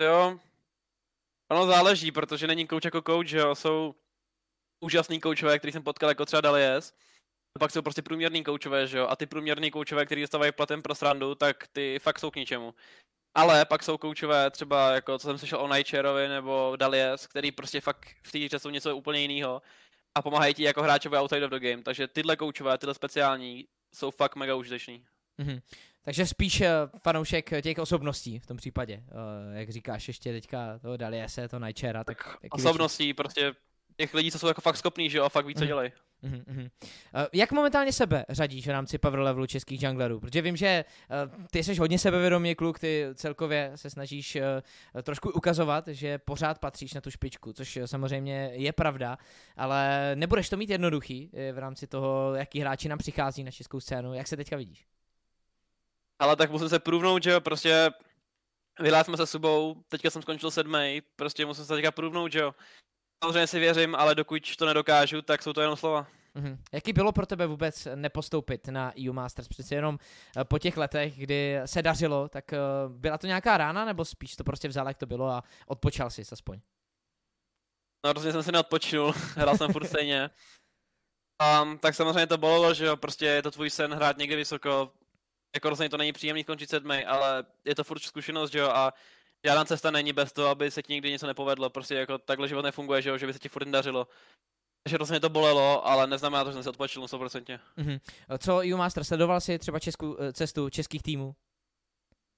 Jo, 0.01 0.39
ono 1.51 1.65
záleží, 1.65 2.11
protože 2.11 2.47
není 2.47 2.67
kouč 2.67 2.85
jako 2.85 3.01
kouč, 3.01 3.31
jo, 3.31 3.55
jsou 3.55 3.95
úžasný 4.79 5.19
koučové, 5.19 5.59
který 5.59 5.71
jsem 5.71 5.83
potkal 5.83 6.09
jako 6.09 6.25
třeba 6.25 6.41
Dalies, 6.41 6.93
pak 7.59 7.71
jsou 7.71 7.81
prostě 7.81 8.01
průměrný 8.01 8.43
koučové, 8.43 8.87
že 8.87 8.97
jo? 8.97 9.07
A 9.07 9.15
ty 9.15 9.25
průměrný 9.25 9.71
koučové, 9.71 10.05
který 10.05 10.21
dostávají 10.21 10.51
platem 10.51 10.81
pro 10.81 10.95
srandu, 10.95 11.35
tak 11.35 11.67
ty 11.67 11.99
fakt 12.01 12.19
jsou 12.19 12.31
k 12.31 12.35
ničemu. 12.35 12.73
Ale 13.35 13.65
pak 13.65 13.83
jsou 13.83 13.97
koučové 13.97 14.51
třeba, 14.51 14.91
jako 14.91 15.19
co 15.19 15.27
jsem 15.27 15.37
slyšel 15.37 15.59
o 15.59 15.73
Nightcharovi 15.73 16.27
nebo 16.27 16.73
Dalies, 16.75 17.27
který 17.27 17.51
prostě 17.51 17.81
fakt 17.81 18.05
v 18.23 18.31
té 18.31 18.39
hře 18.39 18.59
jsou 18.59 18.69
něco 18.69 18.97
úplně 18.97 19.19
jiného 19.19 19.61
a 20.15 20.21
pomáhají 20.21 20.53
ti 20.53 20.63
jako 20.63 20.83
hráčové 20.83 21.21
outside 21.21 21.45
of 21.45 21.51
the 21.51 21.59
game. 21.59 21.83
Takže 21.83 22.07
tyhle 22.07 22.35
koučové, 22.35 22.77
tyhle 22.77 22.93
speciální 22.93 23.67
jsou 23.95 24.11
fakt 24.11 24.35
mega 24.35 24.55
užiteční. 24.55 25.05
Mm-hmm. 25.39 25.61
Takže 26.03 26.25
spíš 26.25 26.61
eh, 26.61 26.71
fanoušek 27.03 27.49
těch 27.61 27.77
osobností 27.77 28.39
v 28.39 28.45
tom 28.45 28.57
případě, 28.57 29.03
uh, 29.03 29.57
jak 29.57 29.69
říkáš 29.69 30.07
ještě 30.07 30.31
teďka 30.31 30.79
to 30.79 30.97
Daliese, 30.97 31.47
to 31.47 31.59
Nightchara. 31.59 32.03
Tak, 32.03 32.37
tak 32.41 32.53
osobností, 32.53 33.03
větší. 33.03 33.13
prostě 33.13 33.53
těch 34.01 34.13
lidí, 34.13 34.31
co 34.31 34.39
jsou 34.39 34.47
jako 34.47 34.61
fakt 34.61 34.77
schopní, 34.77 35.09
že 35.09 35.17
jo, 35.17 35.23
a 35.23 35.29
fakt 35.29 35.45
víc, 35.45 35.57
co 35.57 35.63
mm-hmm. 35.63 35.67
dělají. 35.67 35.91
Uh, 36.23 36.29
jak 37.33 37.51
momentálně 37.51 37.93
sebe 37.93 38.25
řadíš 38.29 38.67
v 38.67 38.69
rámci 38.69 38.97
power 38.97 39.19
levelu 39.19 39.45
českých 39.45 39.83
junglerů? 39.83 40.19
Protože 40.19 40.41
vím, 40.41 40.57
že 40.57 40.85
uh, 40.85 41.45
ty 41.51 41.63
jsi 41.63 41.75
hodně 41.75 41.99
sebevědomý 41.99 42.55
kluk, 42.55 42.79
ty 42.79 43.07
celkově 43.13 43.71
se 43.75 43.89
snažíš 43.89 44.35
uh, 44.35 45.01
trošku 45.01 45.29
ukazovat, 45.29 45.87
že 45.87 46.17
pořád 46.17 46.59
patříš 46.59 46.93
na 46.93 47.01
tu 47.01 47.11
špičku, 47.11 47.53
což 47.53 47.79
samozřejmě 47.85 48.51
je 48.53 48.73
pravda, 48.73 49.17
ale 49.57 50.11
nebudeš 50.15 50.49
to 50.49 50.57
mít 50.57 50.69
jednoduchý 50.69 51.31
v 51.53 51.57
rámci 51.57 51.87
toho, 51.87 52.35
jaký 52.35 52.59
hráči 52.59 52.89
nám 52.89 52.97
přichází 52.97 53.43
na 53.43 53.51
českou 53.51 53.79
scénu. 53.79 54.13
Jak 54.13 54.27
se 54.27 54.37
teďka 54.37 54.57
vidíš? 54.57 54.85
Ale 56.19 56.35
tak 56.35 56.51
musím 56.51 56.69
se 56.69 56.79
průvnout, 56.79 57.23
že 57.23 57.31
jo, 57.31 57.41
prostě 57.41 57.89
vyhláli 58.79 59.05
jsme 59.05 59.17
se 59.17 59.27
subou, 59.27 59.83
teďka 59.89 60.09
jsem 60.09 60.21
skončil 60.21 60.51
sedmý, 60.51 61.01
prostě 61.15 61.45
musím 61.45 61.65
se 61.65 61.75
teďka 61.75 61.91
průvnout, 61.91 62.31
že 62.31 62.39
jo. 62.39 62.53
Samozřejmě 63.23 63.47
si 63.47 63.59
věřím, 63.59 63.95
ale 63.95 64.15
dokud 64.15 64.55
to 64.55 64.65
nedokážu, 64.65 65.21
tak 65.21 65.43
jsou 65.43 65.53
to 65.53 65.61
jenom 65.61 65.77
slova. 65.77 66.07
Mm-hmm. 66.35 66.57
Jaký 66.71 66.93
bylo 66.93 67.11
pro 67.11 67.25
tebe 67.25 67.47
vůbec 67.47 67.87
nepostoupit 67.95 68.67
na 68.67 68.93
EU 69.07 69.13
Masters? 69.13 69.47
Přece 69.47 69.75
jenom 69.75 69.99
eh, 70.37 70.43
po 70.43 70.59
těch 70.59 70.77
letech, 70.77 71.17
kdy 71.17 71.59
se 71.65 71.81
dařilo, 71.81 72.29
tak 72.29 72.53
eh, 72.53 72.57
byla 72.87 73.17
to 73.17 73.27
nějaká 73.27 73.57
rána, 73.57 73.85
nebo 73.85 74.05
spíš 74.05 74.35
to 74.35 74.43
prostě 74.43 74.67
vzal, 74.67 74.87
jak 74.87 74.97
to 74.97 75.05
bylo 75.05 75.27
a 75.27 75.43
odpočal 75.67 76.09
si 76.09 76.21
aspoň? 76.31 76.59
No, 78.05 78.13
rozhodně 78.13 78.33
jsem 78.33 78.43
si 78.43 78.51
neodpočinul, 78.51 79.13
hrál 79.35 79.57
jsem 79.57 79.71
furt 79.71 79.87
stejně. 79.87 80.29
Um, 81.61 81.77
tak 81.77 81.95
samozřejmě 81.95 82.27
to 82.27 82.37
bolelo, 82.37 82.73
že 82.73 82.85
jo, 82.85 82.97
prostě 82.97 83.25
je 83.25 83.41
to 83.41 83.51
tvůj 83.51 83.69
sen 83.69 83.93
hrát 83.93 84.17
někde 84.17 84.35
vysoko. 84.35 84.91
Jako 85.55 85.69
rozhodně 85.69 85.89
to 85.89 85.97
není 85.97 86.13
příjemný 86.13 86.43
skončit 86.43 86.69
sedmý, 86.69 87.05
ale 87.05 87.45
je 87.65 87.75
to 87.75 87.83
furt 87.83 87.99
zkušenost, 87.99 88.51
že 88.51 88.59
jo, 88.59 88.69
a 88.69 88.93
žádná 89.45 89.65
cesta 89.65 89.91
není 89.91 90.13
bez 90.13 90.33
toho, 90.33 90.47
aby 90.47 90.71
se 90.71 90.83
ti 90.83 90.93
někdy 90.93 91.11
něco 91.11 91.27
nepovedlo. 91.27 91.69
Prostě 91.69 91.95
jako 91.95 92.17
takhle 92.17 92.47
život 92.47 92.61
nefunguje, 92.61 93.01
že 93.01 93.09
jo, 93.09 93.17
že 93.17 93.27
by 93.27 93.33
se 93.33 93.39
ti 93.39 93.49
furt 93.49 93.67
dařilo. 93.67 94.07
Takže 94.83 94.97
rozhodně 94.97 95.19
to 95.19 95.29
bolelo, 95.29 95.87
ale 95.87 96.07
neznamená 96.07 96.43
to, 96.43 96.49
že 96.49 96.53
jsem 96.53 96.63
se 96.63 96.69
odpočil 96.69 97.01
na 97.01 97.07
100%. 97.07 97.59
Mm-hmm. 97.77 97.99
Co 98.37 98.57
EU 98.57 98.77
Master, 98.77 99.03
sledoval 99.03 99.41
si 99.41 99.59
třeba 99.59 99.79
českou 99.79 100.17
cestu 100.33 100.69
českých 100.69 101.03
týmů? 101.03 101.35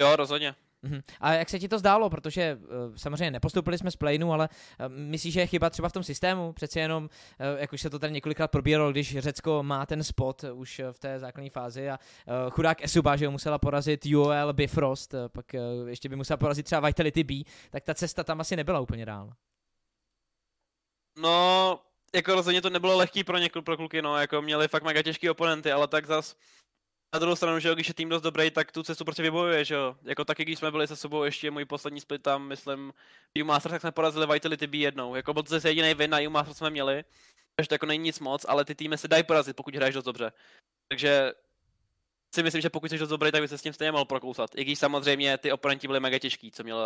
Jo, 0.02 0.16
rozhodně. 0.16 0.56
Mm-hmm. 0.84 1.02
A 1.20 1.34
jak 1.34 1.50
se 1.50 1.60
ti 1.60 1.68
to 1.68 1.80
zdálo, 1.80 2.10
protože 2.10 2.58
uh, 2.62 2.96
samozřejmě 2.96 3.32
nepostoupili 3.32 3.78
jsme 3.78 3.92
z 3.92 3.96
playnu, 3.96 4.34
ale 4.34 4.50
uh, 4.50 4.86
myslíš, 4.90 5.34
že 5.34 5.40
je 5.40 5.48
chyba 5.48 5.70
třeba 5.70 5.90
v 5.90 5.92
tom 5.92 6.04
systému? 6.04 6.54
Přeci 6.54 6.80
jenom, 6.80 7.04
uh, 7.04 7.60
jak 7.60 7.74
už 7.74 7.82
se 7.82 7.90
to 7.90 8.00
tady 8.00 8.14
několikrát 8.14 8.48
probíralo, 8.48 8.92
když 8.92 9.20
Řecko 9.20 9.64
má 9.64 9.86
ten 9.86 10.04
spot 10.04 10.44
už 10.54 10.82
v 10.92 11.00
té 11.00 11.20
základní 11.20 11.50
fázi 11.50 11.90
a 11.90 12.00
uh, 12.00 12.50
chudák 12.50 12.84
Esuba, 12.84 13.16
že 13.16 13.26
ho 13.26 13.32
musela 13.32 13.58
porazit 13.58 14.06
UOL 14.06 14.54
Bifrost, 14.54 15.14
uh, 15.14 15.20
pak 15.28 15.46
uh, 15.54 15.90
ještě 15.90 16.10
by 16.10 16.16
musela 16.16 16.38
porazit 16.38 16.66
třeba 16.66 16.88
Vitality 16.88 17.24
B, 17.24 17.34
tak 17.70 17.84
ta 17.84 17.94
cesta 17.94 18.24
tam 18.24 18.42
asi 18.42 18.56
nebyla 18.56 18.80
úplně 18.80 19.06
dál. 19.06 19.34
No, 21.18 21.80
jako 22.16 22.36
rozhodně 22.36 22.62
to 22.62 22.70
nebylo 22.70 22.98
lehký 22.98 23.24
pro 23.24 23.38
několik 23.38 23.66
pro 23.66 23.78
kluky, 23.78 24.02
no, 24.02 24.18
jako 24.18 24.42
měli 24.42 24.68
fakt 24.68 24.84
mega 24.84 25.02
těžký 25.02 25.30
oponenty, 25.30 25.72
ale 25.72 25.88
tak 25.88 26.06
zas 26.06 26.36
na 27.14 27.20
druhou 27.20 27.36
stranu, 27.36 27.60
že 27.60 27.68
jo, 27.68 27.74
když 27.76 27.88
je 27.88 27.94
tým 27.94 28.10
dost 28.10 28.22
dobrý, 28.22 28.52
tak 28.52 28.72
tu 28.72 28.84
cestu 28.84 29.06
prostě 29.06 29.24
vybojuje, 29.24 29.66
že 29.66 29.76
jo. 29.76 29.96
Jako 30.04 30.26
taky, 30.26 30.46
když 30.46 30.60
jsme 30.60 30.72
byli 30.72 30.88
se 30.88 30.96
sebou 30.96 31.24
ještě 31.24 31.52
můj 31.52 31.66
poslední 31.66 32.02
split 32.02 32.22
tam, 32.22 32.48
myslím, 32.48 32.94
u 33.42 33.46
Masters, 33.46 33.72
tak 33.72 33.82
jsme 33.82 33.92
porazili 33.92 34.28
Vitality 34.28 34.68
B 34.68 34.78
jednou. 34.78 35.16
Jako 35.16 35.34
byl 35.34 35.44
to 35.44 35.50
zase 35.50 35.70
jediný 35.70 35.94
win 35.94 36.12
na 36.12 36.30
Masters 36.30 36.58
jsme 36.58 36.70
měli, 36.70 37.04
takže 37.56 37.70
to 37.70 37.76
jako 37.76 37.86
není 37.86 38.04
nic 38.04 38.20
moc, 38.20 38.46
ale 38.48 38.66
ty 38.66 38.76
týmy 38.76 38.98
se 38.98 39.08
dají 39.08 39.24
porazit, 39.24 39.56
pokud 39.56 39.76
hraješ 39.76 39.96
dost 39.96 40.06
dobře. 40.06 40.32
Takže 40.88 41.32
si 42.34 42.44
myslím, 42.44 42.62
že 42.62 42.70
pokud 42.70 42.90
jsi 42.90 42.98
dost 42.98 43.10
dobrý, 43.10 43.32
tak 43.32 43.42
by 43.42 43.48
se 43.48 43.58
s 43.58 43.62
tím 43.62 43.74
stejně 43.74 43.92
mohl 43.92 44.06
prokousat. 44.06 44.50
I 44.56 44.64
když 44.64 44.80
samozřejmě 44.80 45.38
ty 45.38 45.52
oponenti 45.52 45.88
byly 45.88 46.00
mega 46.00 46.20
těžký, 46.20 46.52
co 46.52 46.64
měli, 46.64 46.82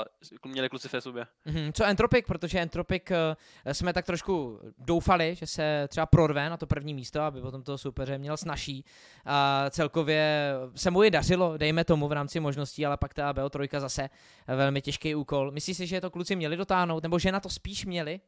měli 0.45 0.69
kluci 0.69 0.89
v 0.89 1.01
sobě. 1.01 1.27
Mm-hmm. 1.47 1.71
Co 1.71 1.85
Entropic, 1.85 2.25
protože 2.27 2.59
Entropic 2.59 3.03
uh, 3.11 3.73
jsme 3.73 3.93
tak 3.93 4.05
trošku 4.05 4.59
doufali, 4.77 5.35
že 5.35 5.47
se 5.47 5.87
třeba 5.87 6.05
prorve 6.05 6.49
na 6.49 6.57
to 6.57 6.67
první 6.67 6.93
místo, 6.93 7.21
aby 7.21 7.41
potom 7.41 7.63
toho 7.63 7.77
soupeře 7.77 8.17
měl 8.17 8.37
snažší. 8.37 8.85
A 9.25 9.65
celkově 9.69 10.53
se 10.75 10.91
mu 10.91 11.03
i 11.03 11.11
dařilo, 11.11 11.57
dejme 11.57 11.83
tomu 11.83 12.07
v 12.07 12.11
rámci 12.11 12.39
možností, 12.39 12.85
ale 12.85 12.97
pak 12.97 13.13
ta 13.13 13.33
BO3 13.33 13.79
zase 13.79 14.09
velmi 14.47 14.81
těžký 14.81 15.15
úkol. 15.15 15.51
Myslíš 15.51 15.77
si, 15.77 15.87
že 15.87 16.01
to 16.01 16.09
kluci 16.09 16.35
měli 16.35 16.57
dotáhnout, 16.57 17.03
nebo 17.03 17.19
že 17.19 17.31
na 17.31 17.39
to 17.39 17.49
spíš 17.49 17.85
měli? 17.85 18.19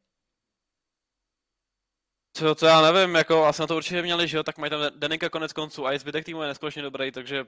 Co, 2.39 2.55
co 2.55 2.65
já 2.65 2.91
nevím, 2.91 3.15
jako 3.15 3.45
asi 3.45 3.61
na 3.61 3.67
to 3.67 3.75
určitě 3.75 4.01
měli, 4.01 4.27
že 4.27 4.37
jo, 4.37 4.43
tak 4.43 4.57
mají 4.57 4.69
tam 4.69 4.81
Denika 4.95 5.29
konec 5.29 5.53
konců 5.53 5.85
a 5.85 5.93
i 5.93 5.99
zbytek 5.99 6.25
týmu 6.25 6.41
je 6.41 6.47
neskutečně 6.47 6.81
dobrý, 6.81 7.11
takže 7.11 7.45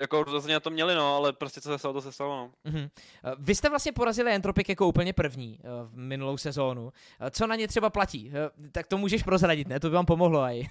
jako 0.00 0.24
rozhodně 0.24 0.54
na 0.54 0.60
to 0.60 0.70
měli, 0.70 0.94
no, 0.94 1.16
ale 1.16 1.32
prostě 1.32 1.60
co 1.60 1.68
se 1.68 1.78
stalo, 1.78 1.94
to 1.94 2.02
se 2.02 2.12
stalo, 2.12 2.36
no. 2.36 2.70
Mm-hmm. 2.70 2.90
Vy 3.38 3.54
jste 3.54 3.68
vlastně 3.68 3.92
porazili 3.92 4.32
Entropic 4.32 4.68
jako 4.68 4.86
úplně 4.86 5.12
první 5.12 5.58
uh, 5.58 5.88
v 5.88 5.96
minulou 5.96 6.36
sezónu. 6.36 6.84
Uh, 6.84 6.90
co 7.30 7.46
na 7.46 7.56
ně 7.56 7.68
třeba 7.68 7.90
platí? 7.90 8.32
Tak 8.72 8.86
to 8.86 8.98
můžeš 8.98 9.22
prozradit, 9.22 9.68
ne? 9.68 9.80
To 9.80 9.88
by 9.88 9.94
vám 9.94 10.06
pomohlo 10.06 10.40
aj. 10.40 10.62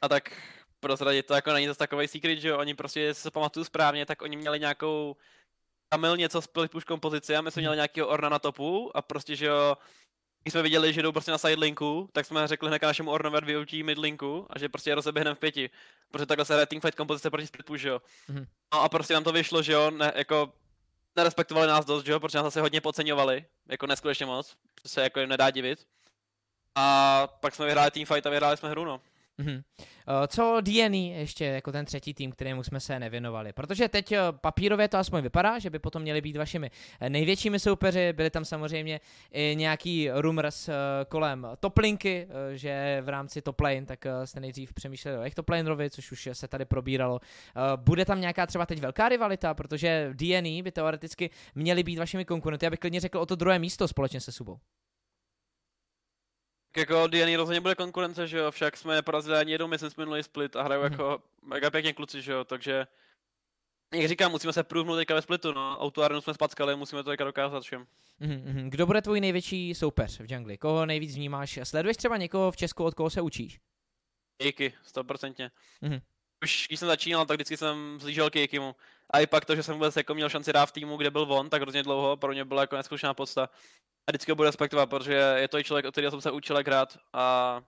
a 0.00 0.08
tak 0.08 0.42
prozradit 0.80 1.26
to 1.26 1.34
jako 1.34 1.52
není 1.52 1.66
zase 1.66 1.78
takový 1.78 2.08
secret, 2.08 2.36
že 2.36 2.48
jo, 2.48 2.58
oni 2.58 2.74
prostě, 2.74 3.00
jestli 3.00 3.22
se 3.22 3.30
pamatuju 3.30 3.64
správně, 3.64 4.06
tak 4.06 4.22
oni 4.22 4.36
měli 4.36 4.60
nějakou 4.60 5.16
Kamil 5.88 6.16
něco 6.16 6.42
s 6.42 6.48
push 6.70 6.84
kompozici 6.84 7.36
a 7.36 7.40
my 7.40 7.50
jsme 7.50 7.62
měli 7.62 7.76
nějakého 7.76 8.08
Orna 8.08 8.28
na 8.28 8.38
topu 8.38 8.96
a 8.96 9.02
prostě, 9.02 9.36
že 9.36 9.46
jo, 9.46 9.76
když 10.42 10.52
jsme 10.52 10.62
viděli, 10.62 10.92
že 10.92 11.02
jdou 11.02 11.12
prostě 11.12 11.30
na 11.30 11.38
sidelinku, 11.38 12.08
tak 12.12 12.26
jsme 12.26 12.48
řekli 12.48 12.68
hned 12.68 12.82
našemu 12.82 13.10
Ornovi, 13.10 13.40
vyučí 13.40 13.82
midlinku 13.82 14.46
a 14.50 14.58
že 14.58 14.68
prostě 14.68 14.90
je 14.90 14.94
rozeběhneme 14.94 15.34
v 15.34 15.38
pěti. 15.38 15.70
Protože 16.10 16.26
takhle 16.26 16.44
se 16.44 16.52
hraje 16.52 16.66
teamfight 16.66 16.96
kompozice 16.96 17.30
proti 17.30 17.46
split 17.46 17.70
že 17.74 17.88
jo. 17.88 18.02
Mm-hmm. 18.30 18.46
No 18.74 18.80
a 18.82 18.88
prostě 18.88 19.14
nám 19.14 19.24
to 19.24 19.32
vyšlo, 19.32 19.62
že 19.62 19.72
jo, 19.72 19.90
ne, 19.90 20.12
jako 20.14 20.52
nerespektovali 21.16 21.66
nás 21.66 21.84
dost, 21.84 22.06
že 22.06 22.12
jo, 22.12 22.20
protože 22.20 22.38
nás 22.38 22.44
zase 22.44 22.60
hodně 22.60 22.80
podceňovali, 22.80 23.44
jako 23.68 23.86
neskutečně 23.86 24.26
moc, 24.26 24.56
se 24.86 25.02
jako 25.02 25.20
jim 25.20 25.28
nedá 25.28 25.50
divit. 25.50 25.86
A 26.74 27.26
pak 27.40 27.54
jsme 27.54 27.66
vyhráli 27.66 27.90
teamfight 27.90 28.26
a 28.26 28.30
vyhráli 28.30 28.56
jsme 28.56 28.68
hru, 28.68 28.84
no. 28.84 29.00
Mm-hmm. 29.40 29.62
Co 30.28 30.60
DNA 30.60 30.96
ještě 30.96 31.44
jako 31.44 31.72
ten 31.72 31.84
třetí 31.84 32.14
tým, 32.14 32.32
kterému 32.32 32.62
jsme 32.62 32.80
se 32.80 32.98
nevěnovali? 32.98 33.52
Protože 33.52 33.88
teď 33.88 34.12
eh, 34.12 34.18
papírově 34.40 34.88
to 34.88 34.98
aspoň 34.98 35.22
vypadá, 35.22 35.58
že 35.58 35.70
by 35.70 35.78
potom 35.78 36.02
měli 36.02 36.20
být 36.20 36.36
vašimi 36.36 36.70
eh, 37.00 37.10
největšími 37.10 37.58
soupeři. 37.60 38.12
Byly 38.12 38.30
tam 38.30 38.44
samozřejmě 38.44 39.00
i 39.32 39.54
nějaký 39.58 40.10
rumors 40.10 40.70
kolem 41.08 41.46
toplinky, 41.60 42.28
že 42.52 43.02
v 43.04 43.08
rámci 43.08 43.42
toplane, 43.42 43.86
tak 43.86 44.04
jste 44.24 44.40
nejdřív 44.40 44.72
přemýšleli 44.72 45.18
o 45.18 45.22
echtoplanerovi, 45.22 45.90
což 45.90 46.12
už 46.12 46.28
se 46.32 46.48
tady 46.48 46.64
probíralo. 46.64 47.20
Bude 47.76 48.04
tam 48.04 48.20
nějaká 48.20 48.46
třeba 48.46 48.66
teď 48.66 48.80
velká 48.80 49.08
rivalita, 49.08 49.54
protože 49.54 50.10
DNA 50.12 50.62
by 50.62 50.72
teoreticky 50.72 51.30
měli 51.54 51.82
být 51.82 51.98
vašimi 51.98 52.24
konkurenty. 52.24 52.66
Já 52.66 52.70
bych 52.70 52.78
klidně 52.78 53.00
řekl 53.00 53.18
o 53.18 53.26
to 53.26 53.34
druhé 53.34 53.58
místo 53.58 53.88
společně 53.88 54.20
se 54.20 54.32
Subou. 54.32 54.58
Jako 56.76 57.06
DNA 57.06 57.36
rozhodně 57.36 57.60
bude 57.60 57.74
konkurence, 57.74 58.28
že 58.28 58.38
jo, 58.38 58.50
však 58.50 58.76
jsme 58.76 58.94
neporazili 58.94 59.36
ani 59.36 59.52
jednou 59.52 59.68
myslím 59.68 59.90
minulý 59.98 60.22
split 60.22 60.56
a 60.56 60.62
hrajou 60.62 60.82
mm-hmm. 60.82 60.90
jako 60.90 61.22
mega 61.42 61.70
pěkně 61.70 61.92
kluci, 61.92 62.22
že 62.22 62.32
jo, 62.32 62.44
takže 62.44 62.86
jak 63.94 64.08
říkám, 64.08 64.30
musíme 64.30 64.52
se 64.52 64.62
průvnout 64.62 64.98
teďka 64.98 65.14
ve 65.14 65.22
splitu, 65.22 65.52
no, 65.52 65.78
autoarenu 65.78 66.20
jsme 66.20 66.34
spackali, 66.34 66.76
musíme 66.76 67.02
to 67.02 67.10
teďka 67.10 67.24
dokázat 67.24 67.62
všem. 67.62 67.86
Mm-hmm. 68.20 68.68
Kdo 68.68 68.86
bude 68.86 69.02
tvůj 69.02 69.20
největší 69.20 69.74
soupeř 69.74 70.20
v 70.20 70.32
jungli? 70.32 70.58
Koho 70.58 70.86
nejvíc 70.86 71.14
vnímáš? 71.14 71.58
Sleduješ 71.62 71.96
třeba 71.96 72.16
někoho 72.16 72.50
v 72.50 72.56
Česku, 72.56 72.84
od 72.84 72.94
koho 72.94 73.10
se 73.10 73.20
učíš? 73.20 73.60
Kejky, 74.36 74.74
stoprocentně. 74.82 75.50
Mm-hmm. 75.82 76.00
Už 76.42 76.66
když 76.68 76.80
jsem 76.80 76.88
začínal, 76.88 77.26
tak 77.26 77.36
vždycky 77.36 77.56
jsem 77.56 77.98
zlížel 78.00 78.30
Kejkimu. 78.30 78.74
A 79.12 79.20
i 79.20 79.26
pak 79.26 79.44
to, 79.44 79.56
že 79.56 79.62
jsem 79.62 79.74
vůbec 79.74 79.96
jako 79.96 80.14
měl 80.14 80.28
šanci 80.28 80.52
dát 80.52 80.66
v 80.66 80.72
týmu, 80.72 80.96
kde 80.96 81.10
byl 81.10 81.32
on, 81.32 81.50
tak 81.50 81.62
hrozně 81.62 81.82
dlouho, 81.82 82.16
pro 82.16 82.32
mě 82.32 82.44
byla 82.44 82.60
jako 82.60 82.76
neskutečná 82.76 83.14
podsta 83.14 83.48
a 84.06 84.10
vždycky 84.10 84.32
ho 84.32 84.36
budu 84.36 84.46
respektovat, 84.46 84.90
protože 84.90 85.12
je 85.12 85.48
to 85.48 85.58
i 85.58 85.64
člověk, 85.64 85.86
od 85.86 85.92
kterého 85.92 86.10
jsem 86.10 86.20
se 86.20 86.30
učil 86.30 86.56
hrát 86.56 86.98
a 87.12 87.62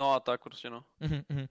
No 0.00 0.12
a 0.12 0.20
tak 0.20 0.42
prostě 0.42 0.70
no. 0.70 0.84
Uh-huh. 1.02 1.48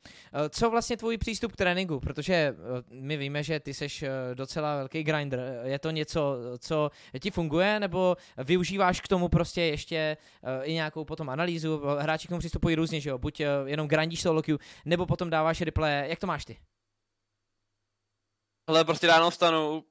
Co 0.49 0.69
vlastně 0.69 0.97
tvůj 0.97 1.17
přístup 1.17 1.51
k 1.51 1.55
tréninku? 1.55 1.99
Protože 1.99 2.33
eh, 2.33 2.55
my 2.89 3.17
víme, 3.17 3.43
že 3.43 3.59
ty 3.59 3.73
jsi 3.73 3.87
eh, 4.03 4.35
docela 4.35 4.75
velký 4.75 5.03
grinder. 5.03 5.61
Je 5.63 5.79
to 5.79 5.91
něco, 5.91 6.37
co 6.59 6.89
ti 7.19 7.31
funguje, 7.31 7.79
nebo 7.79 8.17
využíváš 8.37 9.01
k 9.01 9.07
tomu 9.07 9.29
prostě 9.29 9.61
ještě 9.61 10.17
i 10.63 10.73
nějakou 10.73 11.05
potom 11.05 11.29
analýzu? 11.29 11.81
Hráči 11.99 12.27
k 12.27 12.29
tomu 12.29 12.39
přistupují 12.39 12.75
různě, 12.75 13.01
že 13.01 13.09
jo? 13.09 13.17
Buď 13.17 13.41
jenom 13.65 13.87
grindíš 13.87 14.21
solo 14.21 14.41
queue, 14.41 14.59
nebo 14.85 15.05
potom 15.05 15.29
dáváš 15.29 15.61
replay. 15.61 16.09
Jak 16.09 16.19
to 16.19 16.27
máš 16.27 16.45
ty? 16.45 16.57
Ale 18.67 18.85
prostě 18.85 19.07
ráno 19.07 19.29
vstanu, 19.29 19.85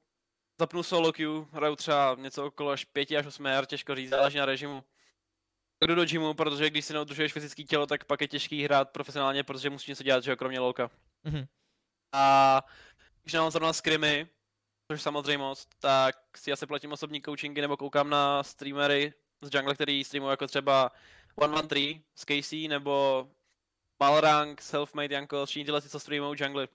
zapnu 0.59 0.83
solo 0.83 1.13
queue, 1.13 1.45
hraju 1.51 1.75
třeba 1.75 2.15
něco 2.19 2.45
okolo 2.45 2.71
až 2.71 2.85
5 2.85 3.11
až 3.11 3.25
8 3.25 3.45
her, 3.45 3.65
těžko 3.65 3.95
říct, 3.95 4.09
záleží 4.09 4.37
na 4.37 4.45
režimu. 4.45 4.83
Jdu 5.87 5.95
do 5.95 6.05
gymu, 6.05 6.33
protože 6.33 6.69
když 6.69 6.85
si 6.85 6.93
neudržuješ 6.93 7.33
fyzické 7.33 7.63
tělo, 7.63 7.87
tak 7.87 8.03
pak 8.03 8.21
je 8.21 8.27
těžký 8.27 8.63
hrát 8.63 8.89
profesionálně, 8.91 9.43
protože 9.43 9.69
musíš 9.69 9.87
něco 9.87 10.03
dělat, 10.03 10.23
že 10.23 10.31
jo, 10.31 10.37
kromě 10.37 10.59
lolka. 10.59 10.89
Mm-hmm. 11.25 11.47
A 12.11 12.61
když 13.21 13.33
nemám 13.33 13.51
zrovna 13.51 13.73
skrimy, 13.73 14.29
což 14.91 15.01
samozřejmost, 15.01 15.69
tak 15.79 16.37
si 16.37 16.51
asi 16.51 16.67
platím 16.67 16.91
osobní 16.91 17.21
coachingy 17.21 17.61
nebo 17.61 17.77
koukám 17.77 18.09
na 18.09 18.43
streamery 18.43 19.13
z 19.41 19.55
jungle, 19.55 19.73
který 19.73 20.03
streamují 20.03 20.31
jako 20.31 20.47
třeba 20.47 20.91
113 21.37 22.01
z 22.15 22.25
KC 22.25 22.51
nebo 22.51 23.27
Malrank, 23.99 24.61
Selfmade 24.61 25.13
Janko, 25.13 25.45
všichni 25.45 25.65
tyhle, 25.65 25.81
co 25.81 25.99
streamují 25.99 26.35
jungly 26.39 26.67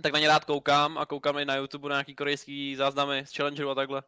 tak 0.00 0.12
na 0.12 0.18
ně 0.18 0.28
rád 0.28 0.44
koukám 0.44 0.98
a 0.98 1.06
koukám 1.06 1.38
i 1.38 1.44
na 1.44 1.56
YouTube 1.56 1.88
na 1.88 1.94
nějaký 1.94 2.14
korejský 2.14 2.76
záznamy 2.76 3.22
z 3.26 3.36
Challengeru 3.36 3.70
a 3.70 3.74
takhle. 3.74 4.02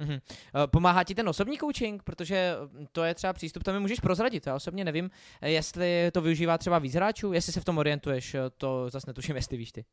Mm-hmm. 0.00 0.20
Pomáhá 0.66 1.04
ti 1.04 1.14
ten 1.14 1.28
osobní 1.28 1.58
coaching, 1.58 2.02
protože 2.02 2.56
mm, 2.72 2.86
to 2.92 3.04
je 3.04 3.14
třeba 3.14 3.32
přístup, 3.32 3.62
to 3.62 3.72
mi 3.72 3.80
můžeš 3.80 4.00
prozradit. 4.00 4.46
Já 4.46 4.54
osobně 4.54 4.84
nevím, 4.84 5.10
jestli 5.42 6.10
to 6.12 6.20
využívá 6.20 6.58
třeba 6.58 6.78
víc 6.78 6.94
hráčů, 6.94 7.32
jestli 7.32 7.52
se 7.52 7.60
v 7.60 7.64
tom 7.64 7.78
orientuješ, 7.78 8.34
eh, 8.34 8.50
to 8.56 8.90
zase 8.90 9.06
netuším, 9.06 9.36
jestli 9.42 9.56
víš 9.56 9.72
ty. 9.72 9.84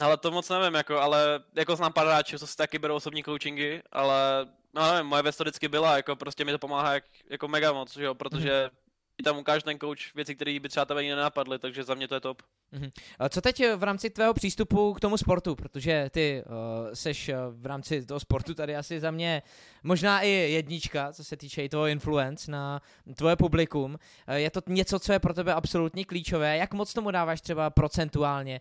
Ale 0.00 0.16
to 0.16 0.30
moc 0.30 0.48
nevím, 0.48 0.74
jako, 0.74 0.98
ale 0.98 1.40
jako 1.56 1.76
znám 1.76 1.92
pár 1.92 2.06
hráčů, 2.06 2.38
co 2.38 2.46
si 2.46 2.56
taky 2.56 2.78
berou 2.78 2.96
osobní 2.96 3.24
coachingy, 3.24 3.82
ale 3.92 4.46
no 4.74 4.92
nevím, 4.92 5.06
moje 5.06 5.22
věc 5.22 5.36
to 5.36 5.44
vždycky 5.44 5.68
byla, 5.68 5.96
jako 5.96 6.16
prostě 6.16 6.44
mi 6.44 6.52
to 6.52 6.58
pomáhá 6.58 6.94
jak, 6.94 7.04
jako 7.30 7.48
mega 7.48 7.72
moc, 7.72 7.96
jo, 7.96 8.14
protože 8.14 8.66
mm-hmm. 8.66 9.24
tam 9.24 9.38
ukáže 9.38 9.64
ten 9.64 9.78
coach 9.78 10.14
věci, 10.14 10.34
které 10.34 10.60
by 10.60 10.68
třeba 10.68 10.86
tebe 10.86 11.00
ani 11.00 11.10
nenapadly, 11.10 11.58
takže 11.58 11.84
za 11.84 11.94
mě 11.94 12.08
to 12.08 12.14
je 12.14 12.20
top. 12.20 12.42
Mhm. 12.72 12.90
Co 13.28 13.40
teď 13.40 13.62
v 13.76 13.82
rámci 13.82 14.10
tvého 14.10 14.34
přístupu 14.34 14.94
k 14.94 15.00
tomu 15.00 15.16
sportu, 15.16 15.56
protože 15.56 16.10
ty 16.12 16.42
uh, 16.46 16.54
seš 16.94 17.28
eh, 17.28 17.36
v 17.50 17.66
rámci 17.66 18.06
toho 18.06 18.20
sportu 18.20 18.54
tady 18.54 18.76
asi 18.76 19.00
za 19.00 19.10
mě 19.10 19.42
možná 19.82 20.20
i 20.20 20.28
jednička, 20.28 21.12
co 21.12 21.24
se 21.24 21.36
týče 21.36 21.64
i 21.64 21.68
toho 21.68 21.86
influence 21.86 22.50
na 22.50 22.82
tvoje 23.14 23.36
publikum. 23.36 23.98
Uh, 24.28 24.34
je 24.34 24.50
to 24.50 24.60
něco, 24.68 24.98
co 24.98 25.12
je 25.12 25.18
pro 25.18 25.34
tebe 25.34 25.54
absolutně 25.54 26.04
klíčové. 26.04 26.56
Jak 26.56 26.74
moc 26.74 26.94
tomu 26.94 27.10
dáváš 27.10 27.40
třeba 27.40 27.70
procentuálně, 27.70 28.60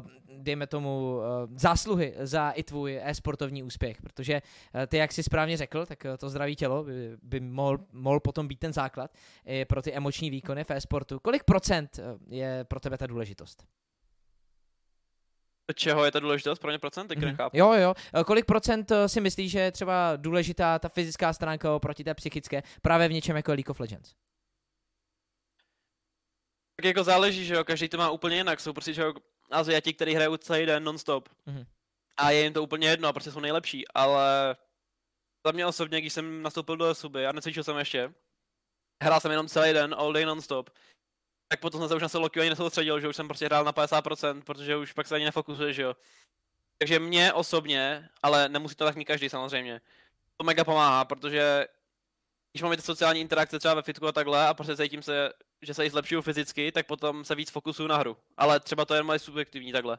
uh, 0.00 0.08
dejme 0.42 0.66
tomu, 0.66 1.16
uh, 1.16 1.22
zásluhy 1.56 2.14
za 2.18 2.50
i 2.50 2.62
tvůj 2.62 3.00
e-sportovní 3.02 3.62
úspěch? 3.62 4.02
Protože 4.02 4.42
uh, 4.74 4.80
ty, 4.86 4.96
jak 4.96 5.12
jsi 5.12 5.22
správně 5.22 5.56
řekl, 5.56 5.86
tak 5.86 6.06
to 6.18 6.30
zdraví 6.30 6.56
tělo 6.56 6.84
by, 6.84 7.16
by 7.22 7.40
mohl, 7.40 7.78
mohl 7.92 8.20
potom 8.20 8.48
být 8.48 8.58
ten 8.58 8.72
základ 8.72 9.10
i 9.46 9.64
pro 9.64 9.82
ty 9.82 9.92
emoční 9.92 10.30
výkony 10.30 10.64
v 10.64 10.70
e-sportu. 10.70 11.20
Kolik 11.20 11.44
procent 11.44 12.00
je 12.28 12.64
pro 12.64 12.80
tebe 12.80 12.98
ta 12.98 13.06
důležitost? 13.06 13.43
Důležitost. 13.44 13.64
Čeho 15.74 16.04
je 16.04 16.12
ta 16.12 16.20
důležitost? 16.20 16.58
Pro 16.58 16.70
ně 16.70 16.78
procent? 16.78 17.10
mm-hmm. 17.10 17.24
nechápu. 17.24 17.56
Jo, 17.56 17.72
jo. 17.72 17.94
E, 18.20 18.24
kolik 18.24 18.44
procent 18.44 18.90
e, 18.90 19.08
si 19.08 19.20
myslíš, 19.20 19.52
že 19.52 19.60
je 19.60 19.72
třeba 19.72 20.16
důležitá 20.16 20.78
ta 20.78 20.88
fyzická 20.88 21.32
stránka 21.32 21.74
oproti 21.74 22.04
té 22.04 22.14
psychické 22.14 22.62
právě 22.82 23.08
v 23.08 23.12
něčem 23.12 23.36
jako 23.36 23.52
League 23.52 23.70
of 23.70 23.80
Legends? 23.80 24.14
Tak 26.76 26.84
jako 26.84 27.04
záleží, 27.04 27.46
že 27.46 27.54
jo, 27.54 27.64
každý 27.64 27.88
to 27.88 27.96
má 27.98 28.10
úplně 28.10 28.36
jinak. 28.36 28.60
Jsou 28.60 28.72
prostě, 28.72 28.92
že 28.92 29.02
jo, 29.02 29.14
Aziati, 29.50 29.94
který 29.94 30.14
hrajou 30.14 30.36
celý 30.36 30.66
den 30.66 30.84
non-stop. 30.84 31.28
Mm-hmm. 31.28 31.66
A 32.16 32.30
je 32.30 32.42
jim 32.42 32.52
to 32.52 32.62
úplně 32.62 32.88
jedno 32.88 33.08
a 33.08 33.12
prostě 33.12 33.30
jsou 33.30 33.40
nejlepší, 33.40 33.88
ale 33.88 34.56
za 35.46 35.52
mě 35.52 35.66
osobně, 35.66 36.00
když 36.00 36.12
jsem 36.12 36.42
nastoupil 36.42 36.76
do 36.76 36.94
suby 36.94 37.26
a 37.26 37.32
necvičil 37.32 37.64
jsem 37.64 37.76
ještě, 37.76 38.14
hrál 39.02 39.20
jsem 39.20 39.30
jenom 39.30 39.48
celý 39.48 39.72
den, 39.72 39.94
all 39.98 40.12
day 40.12 40.24
non-stop, 40.24 40.70
tak 41.48 41.60
potom 41.60 41.80
jsem 41.80 41.88
se 41.88 41.94
už 41.94 42.02
na 42.02 42.08
solo 42.08 42.28
ani 42.40 42.50
nesoustředil, 42.50 43.00
že 43.00 43.08
už 43.08 43.16
jsem 43.16 43.28
prostě 43.28 43.44
hrál 43.44 43.64
na 43.64 43.72
50%, 43.72 44.42
protože 44.42 44.76
už 44.76 44.92
pak 44.92 45.06
se 45.06 45.14
ani 45.14 45.24
nefokusuje, 45.24 45.72
že 45.72 45.82
jo. 45.82 45.96
Takže 46.78 46.98
mě 46.98 47.32
osobně, 47.32 48.08
ale 48.22 48.48
nemusí 48.48 48.74
to 48.74 48.84
tak 48.84 48.96
mít 48.96 49.04
každý 49.04 49.28
samozřejmě, 49.28 49.80
to 50.36 50.44
mega 50.44 50.64
pomáhá, 50.64 51.04
protože 51.04 51.66
když 52.52 52.62
máme 52.62 52.76
ty 52.76 52.82
sociální 52.82 53.20
interakce 53.20 53.58
třeba 53.58 53.74
ve 53.74 53.82
fitku 53.82 54.06
a 54.06 54.12
takhle 54.12 54.48
a 54.48 54.54
prostě 54.54 54.76
cítím 54.76 55.02
se, 55.02 55.32
že 55.62 55.74
se 55.74 55.86
i 55.86 55.90
zlepšuju 55.90 56.22
fyzicky, 56.22 56.72
tak 56.72 56.86
potom 56.86 57.24
se 57.24 57.34
víc 57.34 57.50
fokusuju 57.50 57.88
na 57.88 57.96
hru. 57.96 58.16
Ale 58.36 58.60
třeba 58.60 58.84
to 58.84 58.94
je 58.94 59.02
moje 59.02 59.18
subjektivní 59.18 59.72
takhle. 59.72 59.98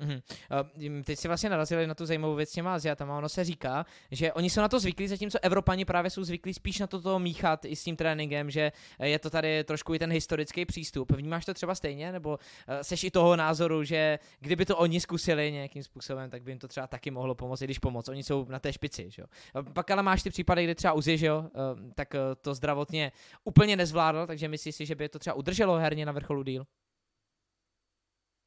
Mm-hmm. 0.00 1.04
Teď 1.04 1.18
si 1.18 1.28
vlastně 1.28 1.50
narazili 1.50 1.86
na 1.86 1.94
tu 1.94 2.06
zajímavou 2.06 2.34
věc 2.34 2.50
s 2.50 2.52
těma 2.52 2.74
Aziatama. 2.74 3.18
Ono 3.18 3.28
se 3.28 3.44
říká, 3.44 3.86
že 4.10 4.32
oni 4.32 4.50
jsou 4.50 4.60
na 4.60 4.68
to 4.68 4.80
zvyklí, 4.80 5.08
zatímco 5.08 5.38
Evropani 5.42 5.84
právě 5.84 6.10
jsou 6.10 6.24
zvyklí 6.24 6.54
spíš 6.54 6.78
na 6.78 6.86
to, 6.86 7.00
to 7.00 7.18
míchat 7.18 7.64
i 7.64 7.76
s 7.76 7.84
tím 7.84 7.96
tréninkem, 7.96 8.50
že 8.50 8.72
je 9.02 9.18
to 9.18 9.30
tady 9.30 9.64
trošku 9.64 9.94
i 9.94 9.98
ten 9.98 10.12
historický 10.12 10.64
přístup. 10.64 11.12
Vnímáš 11.12 11.44
to 11.44 11.54
třeba 11.54 11.74
stejně, 11.74 12.12
nebo 12.12 12.38
eh, 12.68 12.84
seš 12.84 13.04
i 13.04 13.10
toho 13.10 13.36
názoru, 13.36 13.84
že 13.84 14.18
kdyby 14.40 14.64
to 14.64 14.76
oni 14.76 15.00
zkusili 15.00 15.52
nějakým 15.52 15.82
způsobem, 15.82 16.30
tak 16.30 16.42
by 16.42 16.50
jim 16.50 16.58
to 16.58 16.68
třeba 16.68 16.86
taky 16.86 17.10
mohlo 17.10 17.34
pomoct, 17.34 17.62
i 17.62 17.64
když 17.64 17.78
pomoct. 17.78 18.08
Oni 18.08 18.22
jsou 18.22 18.46
na 18.48 18.58
té 18.58 18.72
špici, 18.72 19.10
že 19.10 19.22
jo. 19.22 19.62
Pak 19.72 19.90
ale 19.90 20.02
máš 20.02 20.22
ty 20.22 20.30
případy, 20.30 20.64
kdy 20.64 20.74
třeba 20.74 20.92
Uzi, 20.92 21.18
že 21.18 21.26
jo, 21.26 21.44
eh, 21.46 21.92
tak 21.94 22.14
eh, 22.14 22.18
to 22.40 22.54
zdravotně 22.54 23.12
úplně 23.44 23.76
nezvládl, 23.76 24.26
takže 24.26 24.48
myslíš 24.48 24.74
si, 24.74 24.86
že 24.86 24.94
by 24.94 25.08
to 25.08 25.18
třeba 25.18 25.34
udrželo 25.34 25.76
herně 25.76 26.06
na 26.06 26.12
vrcholu 26.12 26.42
díl? 26.42 26.66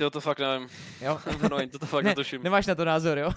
Jo, 0.02 0.10
to 0.10 0.22
fakt 0.22 0.40
nevím. 0.40 0.70
Jo? 1.02 1.20
no, 1.52 1.68
to, 1.68 1.80
to 1.80 1.86
fakt 1.86 2.04
ne, 2.04 2.10
netuším. 2.10 2.44
Nemáš 2.44 2.66
na 2.66 2.76
to 2.76 2.86
názor, 2.86 3.18
jo? 3.18 3.32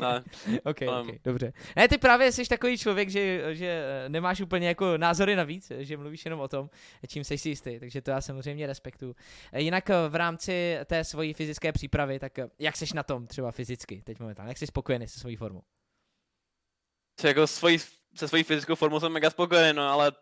ne. 0.00 0.24
okay, 0.64 0.88
okay, 0.88 1.18
dobře. 1.24 1.52
Ne, 1.76 1.88
ty 1.88 1.98
právě 1.98 2.32
jsi 2.32 2.48
takový 2.48 2.78
člověk, 2.78 3.10
že, 3.10 3.54
že 3.54 3.66
eh, 3.66 4.08
nemáš 4.08 4.40
úplně 4.40 4.68
jako 4.68 4.96
názory 4.96 5.36
navíc, 5.36 5.72
že 5.78 5.96
mluvíš 5.96 6.24
jenom 6.24 6.40
o 6.40 6.48
tom, 6.48 6.70
čím 7.08 7.24
jsi 7.24 7.38
si 7.38 7.48
jistý, 7.48 7.80
takže 7.80 8.02
to 8.02 8.10
já 8.10 8.20
samozřejmě 8.20 8.66
respektuju. 8.66 9.16
Eh, 9.52 9.60
jinak 9.60 9.90
eh, 9.90 10.08
v 10.08 10.14
rámci 10.14 10.78
té 10.84 11.04
svojí 11.04 11.34
fyzické 11.34 11.72
přípravy, 11.72 12.18
tak 12.18 12.32
jak 12.58 12.76
jsi 12.76 12.86
na 12.94 13.02
tom 13.02 13.26
třeba 13.26 13.52
fyzicky 13.52 14.02
teď 14.04 14.20
momentálně? 14.20 14.50
Jak 14.50 14.58
jsi 14.58 14.66
spokojený 14.66 15.08
se 15.08 15.20
svojí 15.20 15.36
formou? 15.36 15.62
Jako 17.24 17.46
svojí, 17.46 17.78
se 18.14 18.28
svojí 18.28 18.42
fyzickou 18.42 18.74
formou 18.74 19.00
jsem 19.00 19.12
mega 19.12 19.30
spokojený, 19.30 19.76
no, 19.76 19.82
ale 19.82 20.12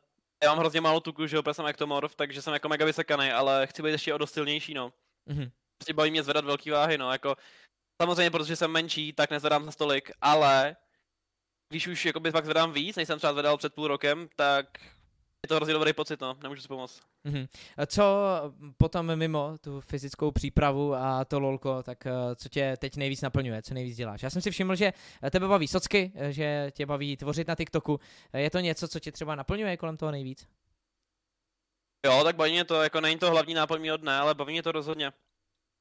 já 0.42 0.48
mám 0.48 0.58
hrozně 0.58 0.80
málo 0.80 1.00
tuku, 1.00 1.26
že 1.26 1.36
jo, 1.36 1.42
jsem 1.52 1.66
ektomorf, 1.66 2.14
takže 2.14 2.42
jsem 2.42 2.52
jako 2.52 2.68
mega 2.68 2.86
vysekaný, 2.86 3.30
ale 3.30 3.66
chci 3.66 3.82
být 3.82 3.90
ještě 3.90 4.14
o 4.14 4.18
dost 4.18 4.32
silnější, 4.32 4.74
no. 4.74 4.92
Mm-hmm. 5.28 5.50
Prostě 5.78 5.92
baví 5.92 6.10
mě 6.10 6.22
zvedat 6.22 6.44
velký 6.44 6.70
váhy, 6.70 6.98
no, 6.98 7.12
jako 7.12 7.36
samozřejmě, 8.02 8.30
protože 8.30 8.56
jsem 8.56 8.70
menší, 8.70 9.12
tak 9.12 9.30
nezvedám 9.30 9.64
za 9.64 9.70
stolik, 9.70 10.10
ale 10.20 10.76
když 11.68 11.86
už 11.86 12.06
jakoby 12.06 12.32
pak 12.32 12.44
zvedám 12.44 12.72
víc, 12.72 12.96
než 12.96 13.06
jsem 13.06 13.18
třeba 13.18 13.32
zvedal 13.32 13.56
před 13.56 13.74
půl 13.74 13.88
rokem, 13.88 14.28
tak 14.36 14.66
je 15.42 15.48
to 15.48 15.56
hrozně 15.56 15.74
dobrý 15.74 15.92
pocit, 15.92 16.20
no, 16.20 16.36
nemůžu 16.42 16.62
si 16.62 16.68
pomoct. 16.68 17.00
Mm-hmm. 17.26 17.48
A 17.76 17.86
co 17.86 18.02
potom 18.76 19.16
mimo 19.16 19.58
tu 19.60 19.80
fyzickou 19.80 20.30
přípravu 20.30 20.94
a 20.94 21.24
to 21.24 21.40
lolko, 21.40 21.82
tak 21.82 22.06
eh, 22.06 22.12
co 22.36 22.48
tě 22.48 22.76
teď 22.78 22.96
nejvíc 22.96 23.20
naplňuje, 23.20 23.62
co 23.62 23.74
nejvíc 23.74 23.96
děláš? 23.96 24.22
Já 24.22 24.30
jsem 24.30 24.42
si 24.42 24.50
všiml, 24.50 24.76
že 24.76 24.92
tebe 25.30 25.48
baví 25.48 25.68
socky, 25.68 26.12
eh, 26.14 26.32
že 26.32 26.70
tě 26.74 26.86
baví 26.86 27.16
tvořit 27.16 27.48
na 27.48 27.54
TikToku. 27.54 28.00
Eh, 28.32 28.40
je 28.40 28.50
to 28.50 28.60
něco, 28.60 28.88
co 28.88 29.00
tě 29.00 29.12
třeba 29.12 29.34
naplňuje 29.34 29.76
kolem 29.76 29.96
toho 29.96 30.12
nejvíc? 30.12 30.46
Jo, 32.06 32.24
tak 32.24 32.36
baví 32.36 32.52
mě 32.52 32.64
to, 32.64 32.82
jako 32.82 33.00
není 33.00 33.18
to 33.18 33.30
hlavní 33.30 33.54
náplň 33.54 33.82
mého 33.82 33.96
dne, 33.96 34.18
ale 34.18 34.34
baví 34.34 34.52
mě 34.52 34.62
to 34.62 34.72
rozhodně. 34.72 35.12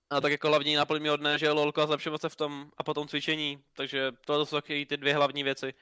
A 0.10 0.22
tak 0.22 0.32
jako 0.32 0.48
hlavní 0.48 0.76
náplň 0.76 1.02
mého 1.02 1.18
dne, 1.18 1.38
že 1.38 1.46
je 1.46 1.52
lolko 1.52 1.82
a 1.82 1.88
zlepšovat 1.88 2.22
se 2.22 2.30
v 2.30 2.36
tom 2.36 2.72
a 2.78 2.84
potom 2.84 3.08
cvičení, 3.08 3.64
takže 3.74 4.12
to 4.26 4.46
jsou 4.46 4.56
taky 4.56 4.86
ty 4.86 4.98
dvě 4.98 5.16
hlavní 5.16 5.44
věci. 5.44 5.74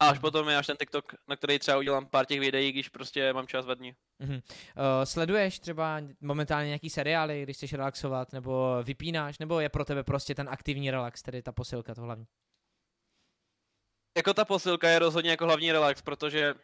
A 0.00 0.08
až 0.08 0.12
mhm. 0.12 0.20
potom 0.20 0.48
je 0.48 0.56
až 0.56 0.66
ten 0.66 0.76
TikTok, 0.76 1.14
na 1.28 1.36
který 1.36 1.58
třeba 1.58 1.78
udělám 1.78 2.06
pár 2.06 2.26
těch 2.26 2.40
videí, 2.40 2.72
když 2.72 2.88
prostě 2.88 3.32
mám 3.32 3.46
čas 3.46 3.66
ve 3.66 3.76
dní. 3.76 3.94
Mm-hmm. 4.20 4.42
Uh, 4.44 5.04
sleduješ 5.04 5.58
třeba 5.58 6.00
momentálně 6.20 6.66
nějaký 6.66 6.90
seriály, 6.90 7.42
když 7.42 7.56
chceš 7.56 7.72
relaxovat, 7.72 8.32
nebo 8.32 8.82
vypínáš, 8.82 9.38
nebo 9.38 9.60
je 9.60 9.68
pro 9.68 9.84
tebe 9.84 10.04
prostě 10.04 10.34
ten 10.34 10.48
aktivní 10.48 10.90
relax, 10.90 11.22
tedy 11.22 11.42
ta 11.42 11.52
posilka 11.52 11.94
to 11.94 12.02
hlavní? 12.02 12.26
Jako 14.16 14.34
ta 14.34 14.44
posilka 14.44 14.88
je 14.88 14.98
rozhodně 14.98 15.30
jako 15.30 15.44
hlavní 15.44 15.72
relax, 15.72 16.02
protože 16.02 16.54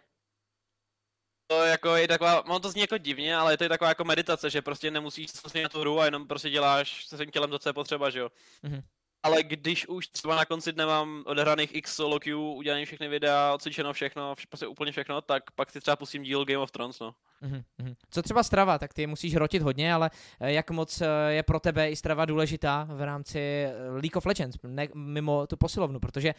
to 1.47 1.63
jako 1.63 1.97
je 1.97 2.09
taková, 2.09 2.43
mám 2.47 2.61
to 2.61 2.71
zní 2.71 2.81
jako 2.81 2.99
divně, 2.99 3.37
ale 3.37 3.53
je 3.53 3.57
to 3.57 3.65
je 3.65 3.69
taková 3.69 3.89
jako 3.89 4.05
meditace, 4.05 4.51
že 4.51 4.63
prostě 4.63 4.91
nemusíš 4.91 5.31
se 5.31 5.63
na 5.63 5.69
tu 5.69 5.81
hru 5.81 6.01
a 6.01 6.05
jenom 6.05 6.27
prostě 6.27 6.51
děláš 6.51 7.07
se 7.07 7.17
svým 7.17 7.31
tělem 7.31 7.51
to, 7.51 7.59
co 7.59 7.69
je 7.69 7.73
potřeba, 7.73 8.11
že 8.11 8.19
jo. 8.19 8.29
Mm-hmm 8.65 8.83
ale 9.25 9.43
když 9.43 9.89
už 9.89 10.09
třeba 10.09 10.37
na 10.37 10.45
konci 10.45 10.73
dne 10.73 10.87
mám 10.87 11.23
odehraných 11.27 11.75
x 11.75 11.97
solo 11.97 12.21
queue, 12.21 12.55
udělaný 12.55 12.85
všechny 12.85 13.09
videa, 13.09 13.55
odcvičeno 13.55 13.93
všechno, 13.93 14.35
vš- 14.35 14.47
prostě 14.49 14.67
úplně 14.67 14.93
všechno, 14.93 15.21
tak 15.21 15.51
pak 15.51 15.71
si 15.71 15.81
třeba 15.81 15.97
pustím 15.97 16.23
díl 16.23 16.45
Game 16.45 16.59
of 16.59 16.71
Thrones, 16.71 17.01
no. 17.01 17.15
Mm-hmm. 17.43 17.95
Co 18.11 18.23
třeba 18.23 18.43
strava, 18.43 18.79
tak 18.79 18.95
ty 18.95 19.07
musíš 19.07 19.35
hrotit 19.35 19.63
hodně, 19.63 19.95
ale 19.95 20.11
eh, 20.41 20.53
jak 20.53 20.71
moc 20.71 21.01
eh, 21.01 21.07
je 21.29 21.43
pro 21.43 21.61
tebe 21.61 21.91
i 21.91 21.97
strava 21.97 22.25
důležitá 22.25 22.89
v 22.91 23.03
rámci 23.03 23.39
eh, 23.39 23.73
League 23.91 24.17
of 24.17 24.27
Legends, 24.27 24.57
ne, 24.63 24.89
mimo 24.95 25.47
tu 25.47 25.57
posilovnu, 25.57 26.01
protože 26.01 26.35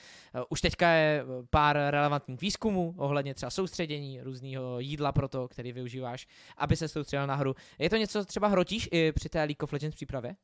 už 0.49 0.61
teďka 0.61 0.89
je 0.89 1.23
pár 1.49 1.77
relevantních 1.89 2.41
výzkumů 2.41 2.95
ohledně 2.97 3.33
třeba 3.33 3.49
soustředění, 3.49 4.21
různého 4.21 4.79
jídla 4.79 5.11
pro 5.11 5.27
to, 5.27 5.47
který 5.47 5.73
využíváš, 5.73 6.27
aby 6.57 6.75
se 6.75 6.87
soustředil 6.87 7.27
na 7.27 7.35
hru. 7.35 7.55
Je 7.79 7.89
to 7.89 7.97
něco, 7.97 8.19
co 8.19 8.25
třeba 8.25 8.47
hrotíš 8.47 8.89
i 8.91 9.11
při 9.11 9.29
té 9.29 9.39
League 9.39 9.63
of 9.63 9.73
Legends 9.73 9.95
přípravě? 9.95 10.35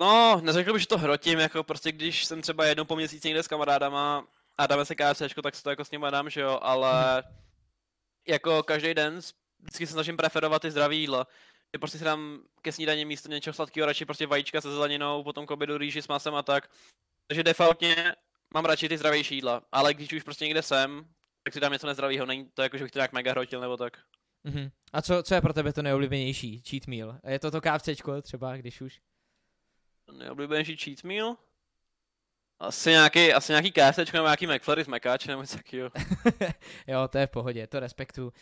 No, 0.00 0.40
neřekl 0.40 0.72
bych, 0.72 0.82
že 0.82 0.88
to 0.88 0.98
hrotím, 0.98 1.38
jako 1.38 1.64
prostě 1.64 1.92
když 1.92 2.24
jsem 2.24 2.42
třeba 2.42 2.64
jednou 2.64 2.84
po 2.84 2.96
měsíci 2.96 3.28
někde 3.28 3.42
s 3.42 3.48
kamarádama 3.48 4.26
a 4.58 4.66
dáme 4.66 4.84
se 4.84 4.94
KFCčko, 4.94 5.42
tak 5.42 5.54
se 5.54 5.62
to 5.62 5.70
jako 5.70 5.84
s 5.84 5.90
nimi 5.90 6.06
dám, 6.10 6.30
že 6.30 6.40
jo, 6.40 6.58
ale 6.62 7.22
jako 8.28 8.62
každý 8.62 8.94
den 8.94 9.20
vždycky 9.58 9.86
se 9.86 9.92
snažím 9.92 10.16
preferovat 10.16 10.62
ty 10.62 10.70
zdraví 10.70 11.00
jídla. 11.00 11.26
Že 11.74 11.78
prostě 11.78 11.98
si 11.98 12.04
dám 12.04 12.42
ke 12.62 12.72
snídaní 12.72 13.04
místo 13.04 13.28
něčeho 13.28 13.54
sladkého 13.54 13.86
radši 13.86 14.04
prostě 14.04 14.26
vajíčka 14.26 14.60
se 14.60 14.70
zeleninou, 14.70 15.24
potom 15.24 15.46
k 15.46 15.50
obědu 15.50 15.78
rýži 15.78 16.02
s 16.02 16.08
masem 16.08 16.34
a 16.34 16.42
tak. 16.42 16.70
Takže 17.26 17.42
defaultně 17.42 18.14
mám 18.54 18.64
radši 18.64 18.88
ty 18.88 18.98
zdravější 18.98 19.34
jídla, 19.34 19.62
ale 19.72 19.94
když 19.94 20.12
už 20.12 20.22
prostě 20.22 20.44
někde 20.44 20.62
jsem, 20.62 21.04
tak 21.42 21.54
si 21.54 21.60
dám 21.60 21.72
něco 21.72 21.86
nezdravého, 21.86 22.26
není 22.26 22.48
to 22.54 22.62
jako, 22.62 22.78
že 22.78 22.84
bych 22.84 22.92
to 22.92 22.98
nějak 22.98 23.12
mega 23.12 23.30
hrotil 23.30 23.60
nebo 23.60 23.76
tak. 23.76 23.98
Mm-hmm. 24.46 24.70
A 24.92 25.02
co, 25.02 25.22
co 25.22 25.34
je 25.34 25.40
pro 25.40 25.52
tebe 25.52 25.72
to 25.72 25.82
nejoblíbenější 25.82 26.62
cheat 26.68 26.86
meal? 26.86 27.18
Je 27.26 27.38
to 27.38 27.50
to 27.50 27.60
KFCčko 27.60 28.22
třeba, 28.22 28.56
když 28.56 28.80
už? 28.80 29.00
Nejoblíbenější 30.12 30.76
cheat 30.76 31.04
meal? 31.04 31.36
Asi 32.60 32.90
nějaký, 32.90 33.32
asi 33.32 33.52
nějaký 33.52 33.72
KFC 33.72 34.12
nebo 34.12 34.26
nějaký 34.26 34.46
McFlurry 34.46 34.84
z 34.84 34.86
Mekáč 34.86 35.26
nebo 35.26 35.42
něco 35.42 35.56
takového. 35.56 35.90
jo, 36.86 37.08
to 37.08 37.18
je 37.18 37.26
v 37.26 37.30
pohodě, 37.30 37.66
to 37.66 37.80
respektuju. 37.80 38.32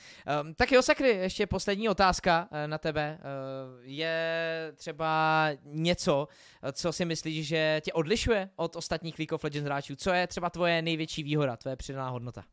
Um, 0.42 0.54
tak 0.54 0.72
jo, 0.72 0.82
Sakry, 0.82 1.08
ještě 1.08 1.46
poslední 1.46 1.88
otázka 1.88 2.48
uh, 2.50 2.58
na 2.66 2.78
tebe. 2.78 3.18
Uh, 3.18 3.80
je 3.82 4.72
třeba 4.76 5.48
něco, 5.62 6.28
co 6.72 6.92
si 6.92 7.04
myslíš, 7.04 7.46
že 7.46 7.80
tě 7.84 7.92
odlišuje 7.92 8.50
od 8.56 8.76
ostatních 8.76 9.18
League 9.18 9.32
of 9.32 9.44
Legends 9.44 9.66
hráčů? 9.66 9.96
Co 9.96 10.10
je 10.10 10.26
třeba 10.26 10.50
tvoje 10.50 10.82
největší 10.82 11.22
výhoda, 11.22 11.56
tvoje 11.56 11.76
přidaná 11.76 12.08
hodnota? 12.08 12.44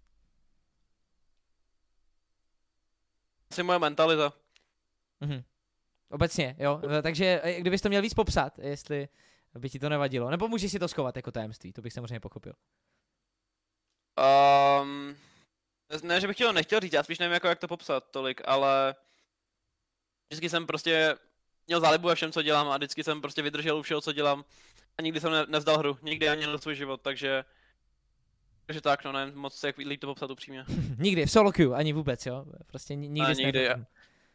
Asi 3.51 3.63
moje 3.63 3.80
mentalita. 3.80 4.34
Mhm. 5.21 5.43
Obecně, 6.09 6.55
jo. 6.59 6.81
Takže 7.01 7.41
eh, 7.43 7.61
kdybys 7.61 7.81
to 7.81 7.89
měl 7.89 8.01
víc 8.01 8.13
popsat, 8.13 8.59
jestli 8.59 9.07
by 9.59 9.69
ti 9.69 9.79
to 9.79 9.89
nevadilo. 9.89 10.29
Nebo 10.29 10.47
můžeš 10.47 10.71
si 10.71 10.79
to 10.79 10.87
schovat 10.87 11.15
jako 11.15 11.31
tajemství, 11.31 11.73
to 11.73 11.81
bych 11.81 11.93
samozřejmě 11.93 12.19
pochopil. 12.19 12.53
Um, 14.81 15.15
ne, 16.03 16.21
že 16.21 16.27
bych 16.27 16.37
to 16.37 16.53
nechtěl 16.53 16.79
říct, 16.79 16.93
já 16.93 17.03
spíš 17.03 17.19
nevím, 17.19 17.33
jako, 17.33 17.47
jak 17.47 17.59
to 17.59 17.67
popsat 17.67 18.03
tolik, 18.11 18.41
ale 18.45 18.95
vždycky 20.29 20.49
jsem 20.49 20.67
prostě 20.67 21.15
měl 21.67 21.79
zálibu 21.79 22.07
ve 22.07 22.15
všem, 22.15 22.31
co 22.31 22.41
dělám 22.41 22.67
a 22.67 22.77
vždycky 22.77 23.03
jsem 23.03 23.21
prostě 23.21 23.41
vydržel 23.41 23.77
u 23.77 23.81
všeho, 23.81 24.01
co 24.01 24.13
dělám 24.13 24.45
a 24.97 25.01
nikdy 25.01 25.19
jsem 25.19 25.31
ne, 25.31 25.45
nezdal 25.47 25.77
hru, 25.77 25.97
nikdy 26.01 26.29
ani 26.29 26.47
na 26.47 26.57
svůj 26.57 26.75
život, 26.75 27.01
takže 27.01 27.45
takže 28.65 28.81
tak, 28.81 29.03
no 29.03 29.11
nevím 29.11 29.35
moc, 29.35 29.63
jak 29.63 29.77
líp 29.77 30.01
to 30.01 30.07
popsat 30.07 30.31
upřímně. 30.31 30.65
nikdy, 30.97 31.25
v 31.25 31.31
solo 31.31 31.51
queue, 31.51 31.75
ani 31.75 31.93
vůbec, 31.93 32.25
jo? 32.25 32.45
Prostě 32.67 32.95
nikdy 32.95 33.21
ne, 33.21 33.33
nikdy. 33.33 33.69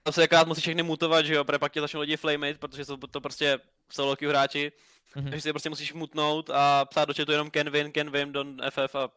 To 0.03 0.13
se 0.13 0.21
jakrát 0.21 0.49
musí 0.49 0.61
všechny 0.61 0.83
mutovat, 0.83 1.27
že 1.27 1.35
jo, 1.35 1.45
protože 1.45 1.59
pak 1.59 1.73
tě 1.73 1.81
začnou 1.81 2.01
lidi 2.01 2.17
flameit, 2.17 2.61
protože 2.61 2.85
jsou 2.85 2.97
to 2.97 3.21
prostě 3.21 3.59
solo 3.93 4.17
queue 4.17 4.31
hráči, 4.31 4.73
mm-hmm. 5.15 5.31
takže 5.31 5.41
si 5.41 5.53
prostě 5.53 5.71
musíš 5.71 5.93
mutnout 5.93 6.51
a 6.51 6.85
psát 6.85 7.05
do 7.05 7.15
chatu 7.15 7.33
jenom 7.33 7.51
can 7.51 7.71
win, 7.71 7.93
can 7.93 8.11
win, 8.11 8.33
don 8.33 8.61
FF 8.71 8.95
a 8.95 9.11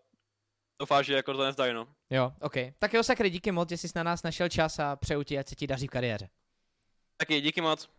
doufám, 0.79 1.03
že 1.03 1.13
jako 1.13 1.33
to 1.33 1.43
nezdají, 1.43 1.73
no. 1.73 1.87
Jo, 2.09 2.31
ok. 2.41 2.53
Tak 2.79 2.93
jo, 2.93 3.03
sakry, 3.03 3.29
díky 3.29 3.51
moc, 3.51 3.69
že 3.69 3.77
jsi 3.77 3.87
na 3.95 4.03
nás 4.03 4.23
našel 4.23 4.49
čas 4.49 4.79
a 4.79 4.95
přeju 4.95 5.23
ti, 5.23 5.39
ať 5.39 5.47
se 5.47 5.55
ti 5.55 5.67
daří 5.67 5.87
v 5.87 5.89
kariéře. 5.89 6.29
Taky, 7.17 7.41
díky 7.41 7.61
moc. 7.61 7.89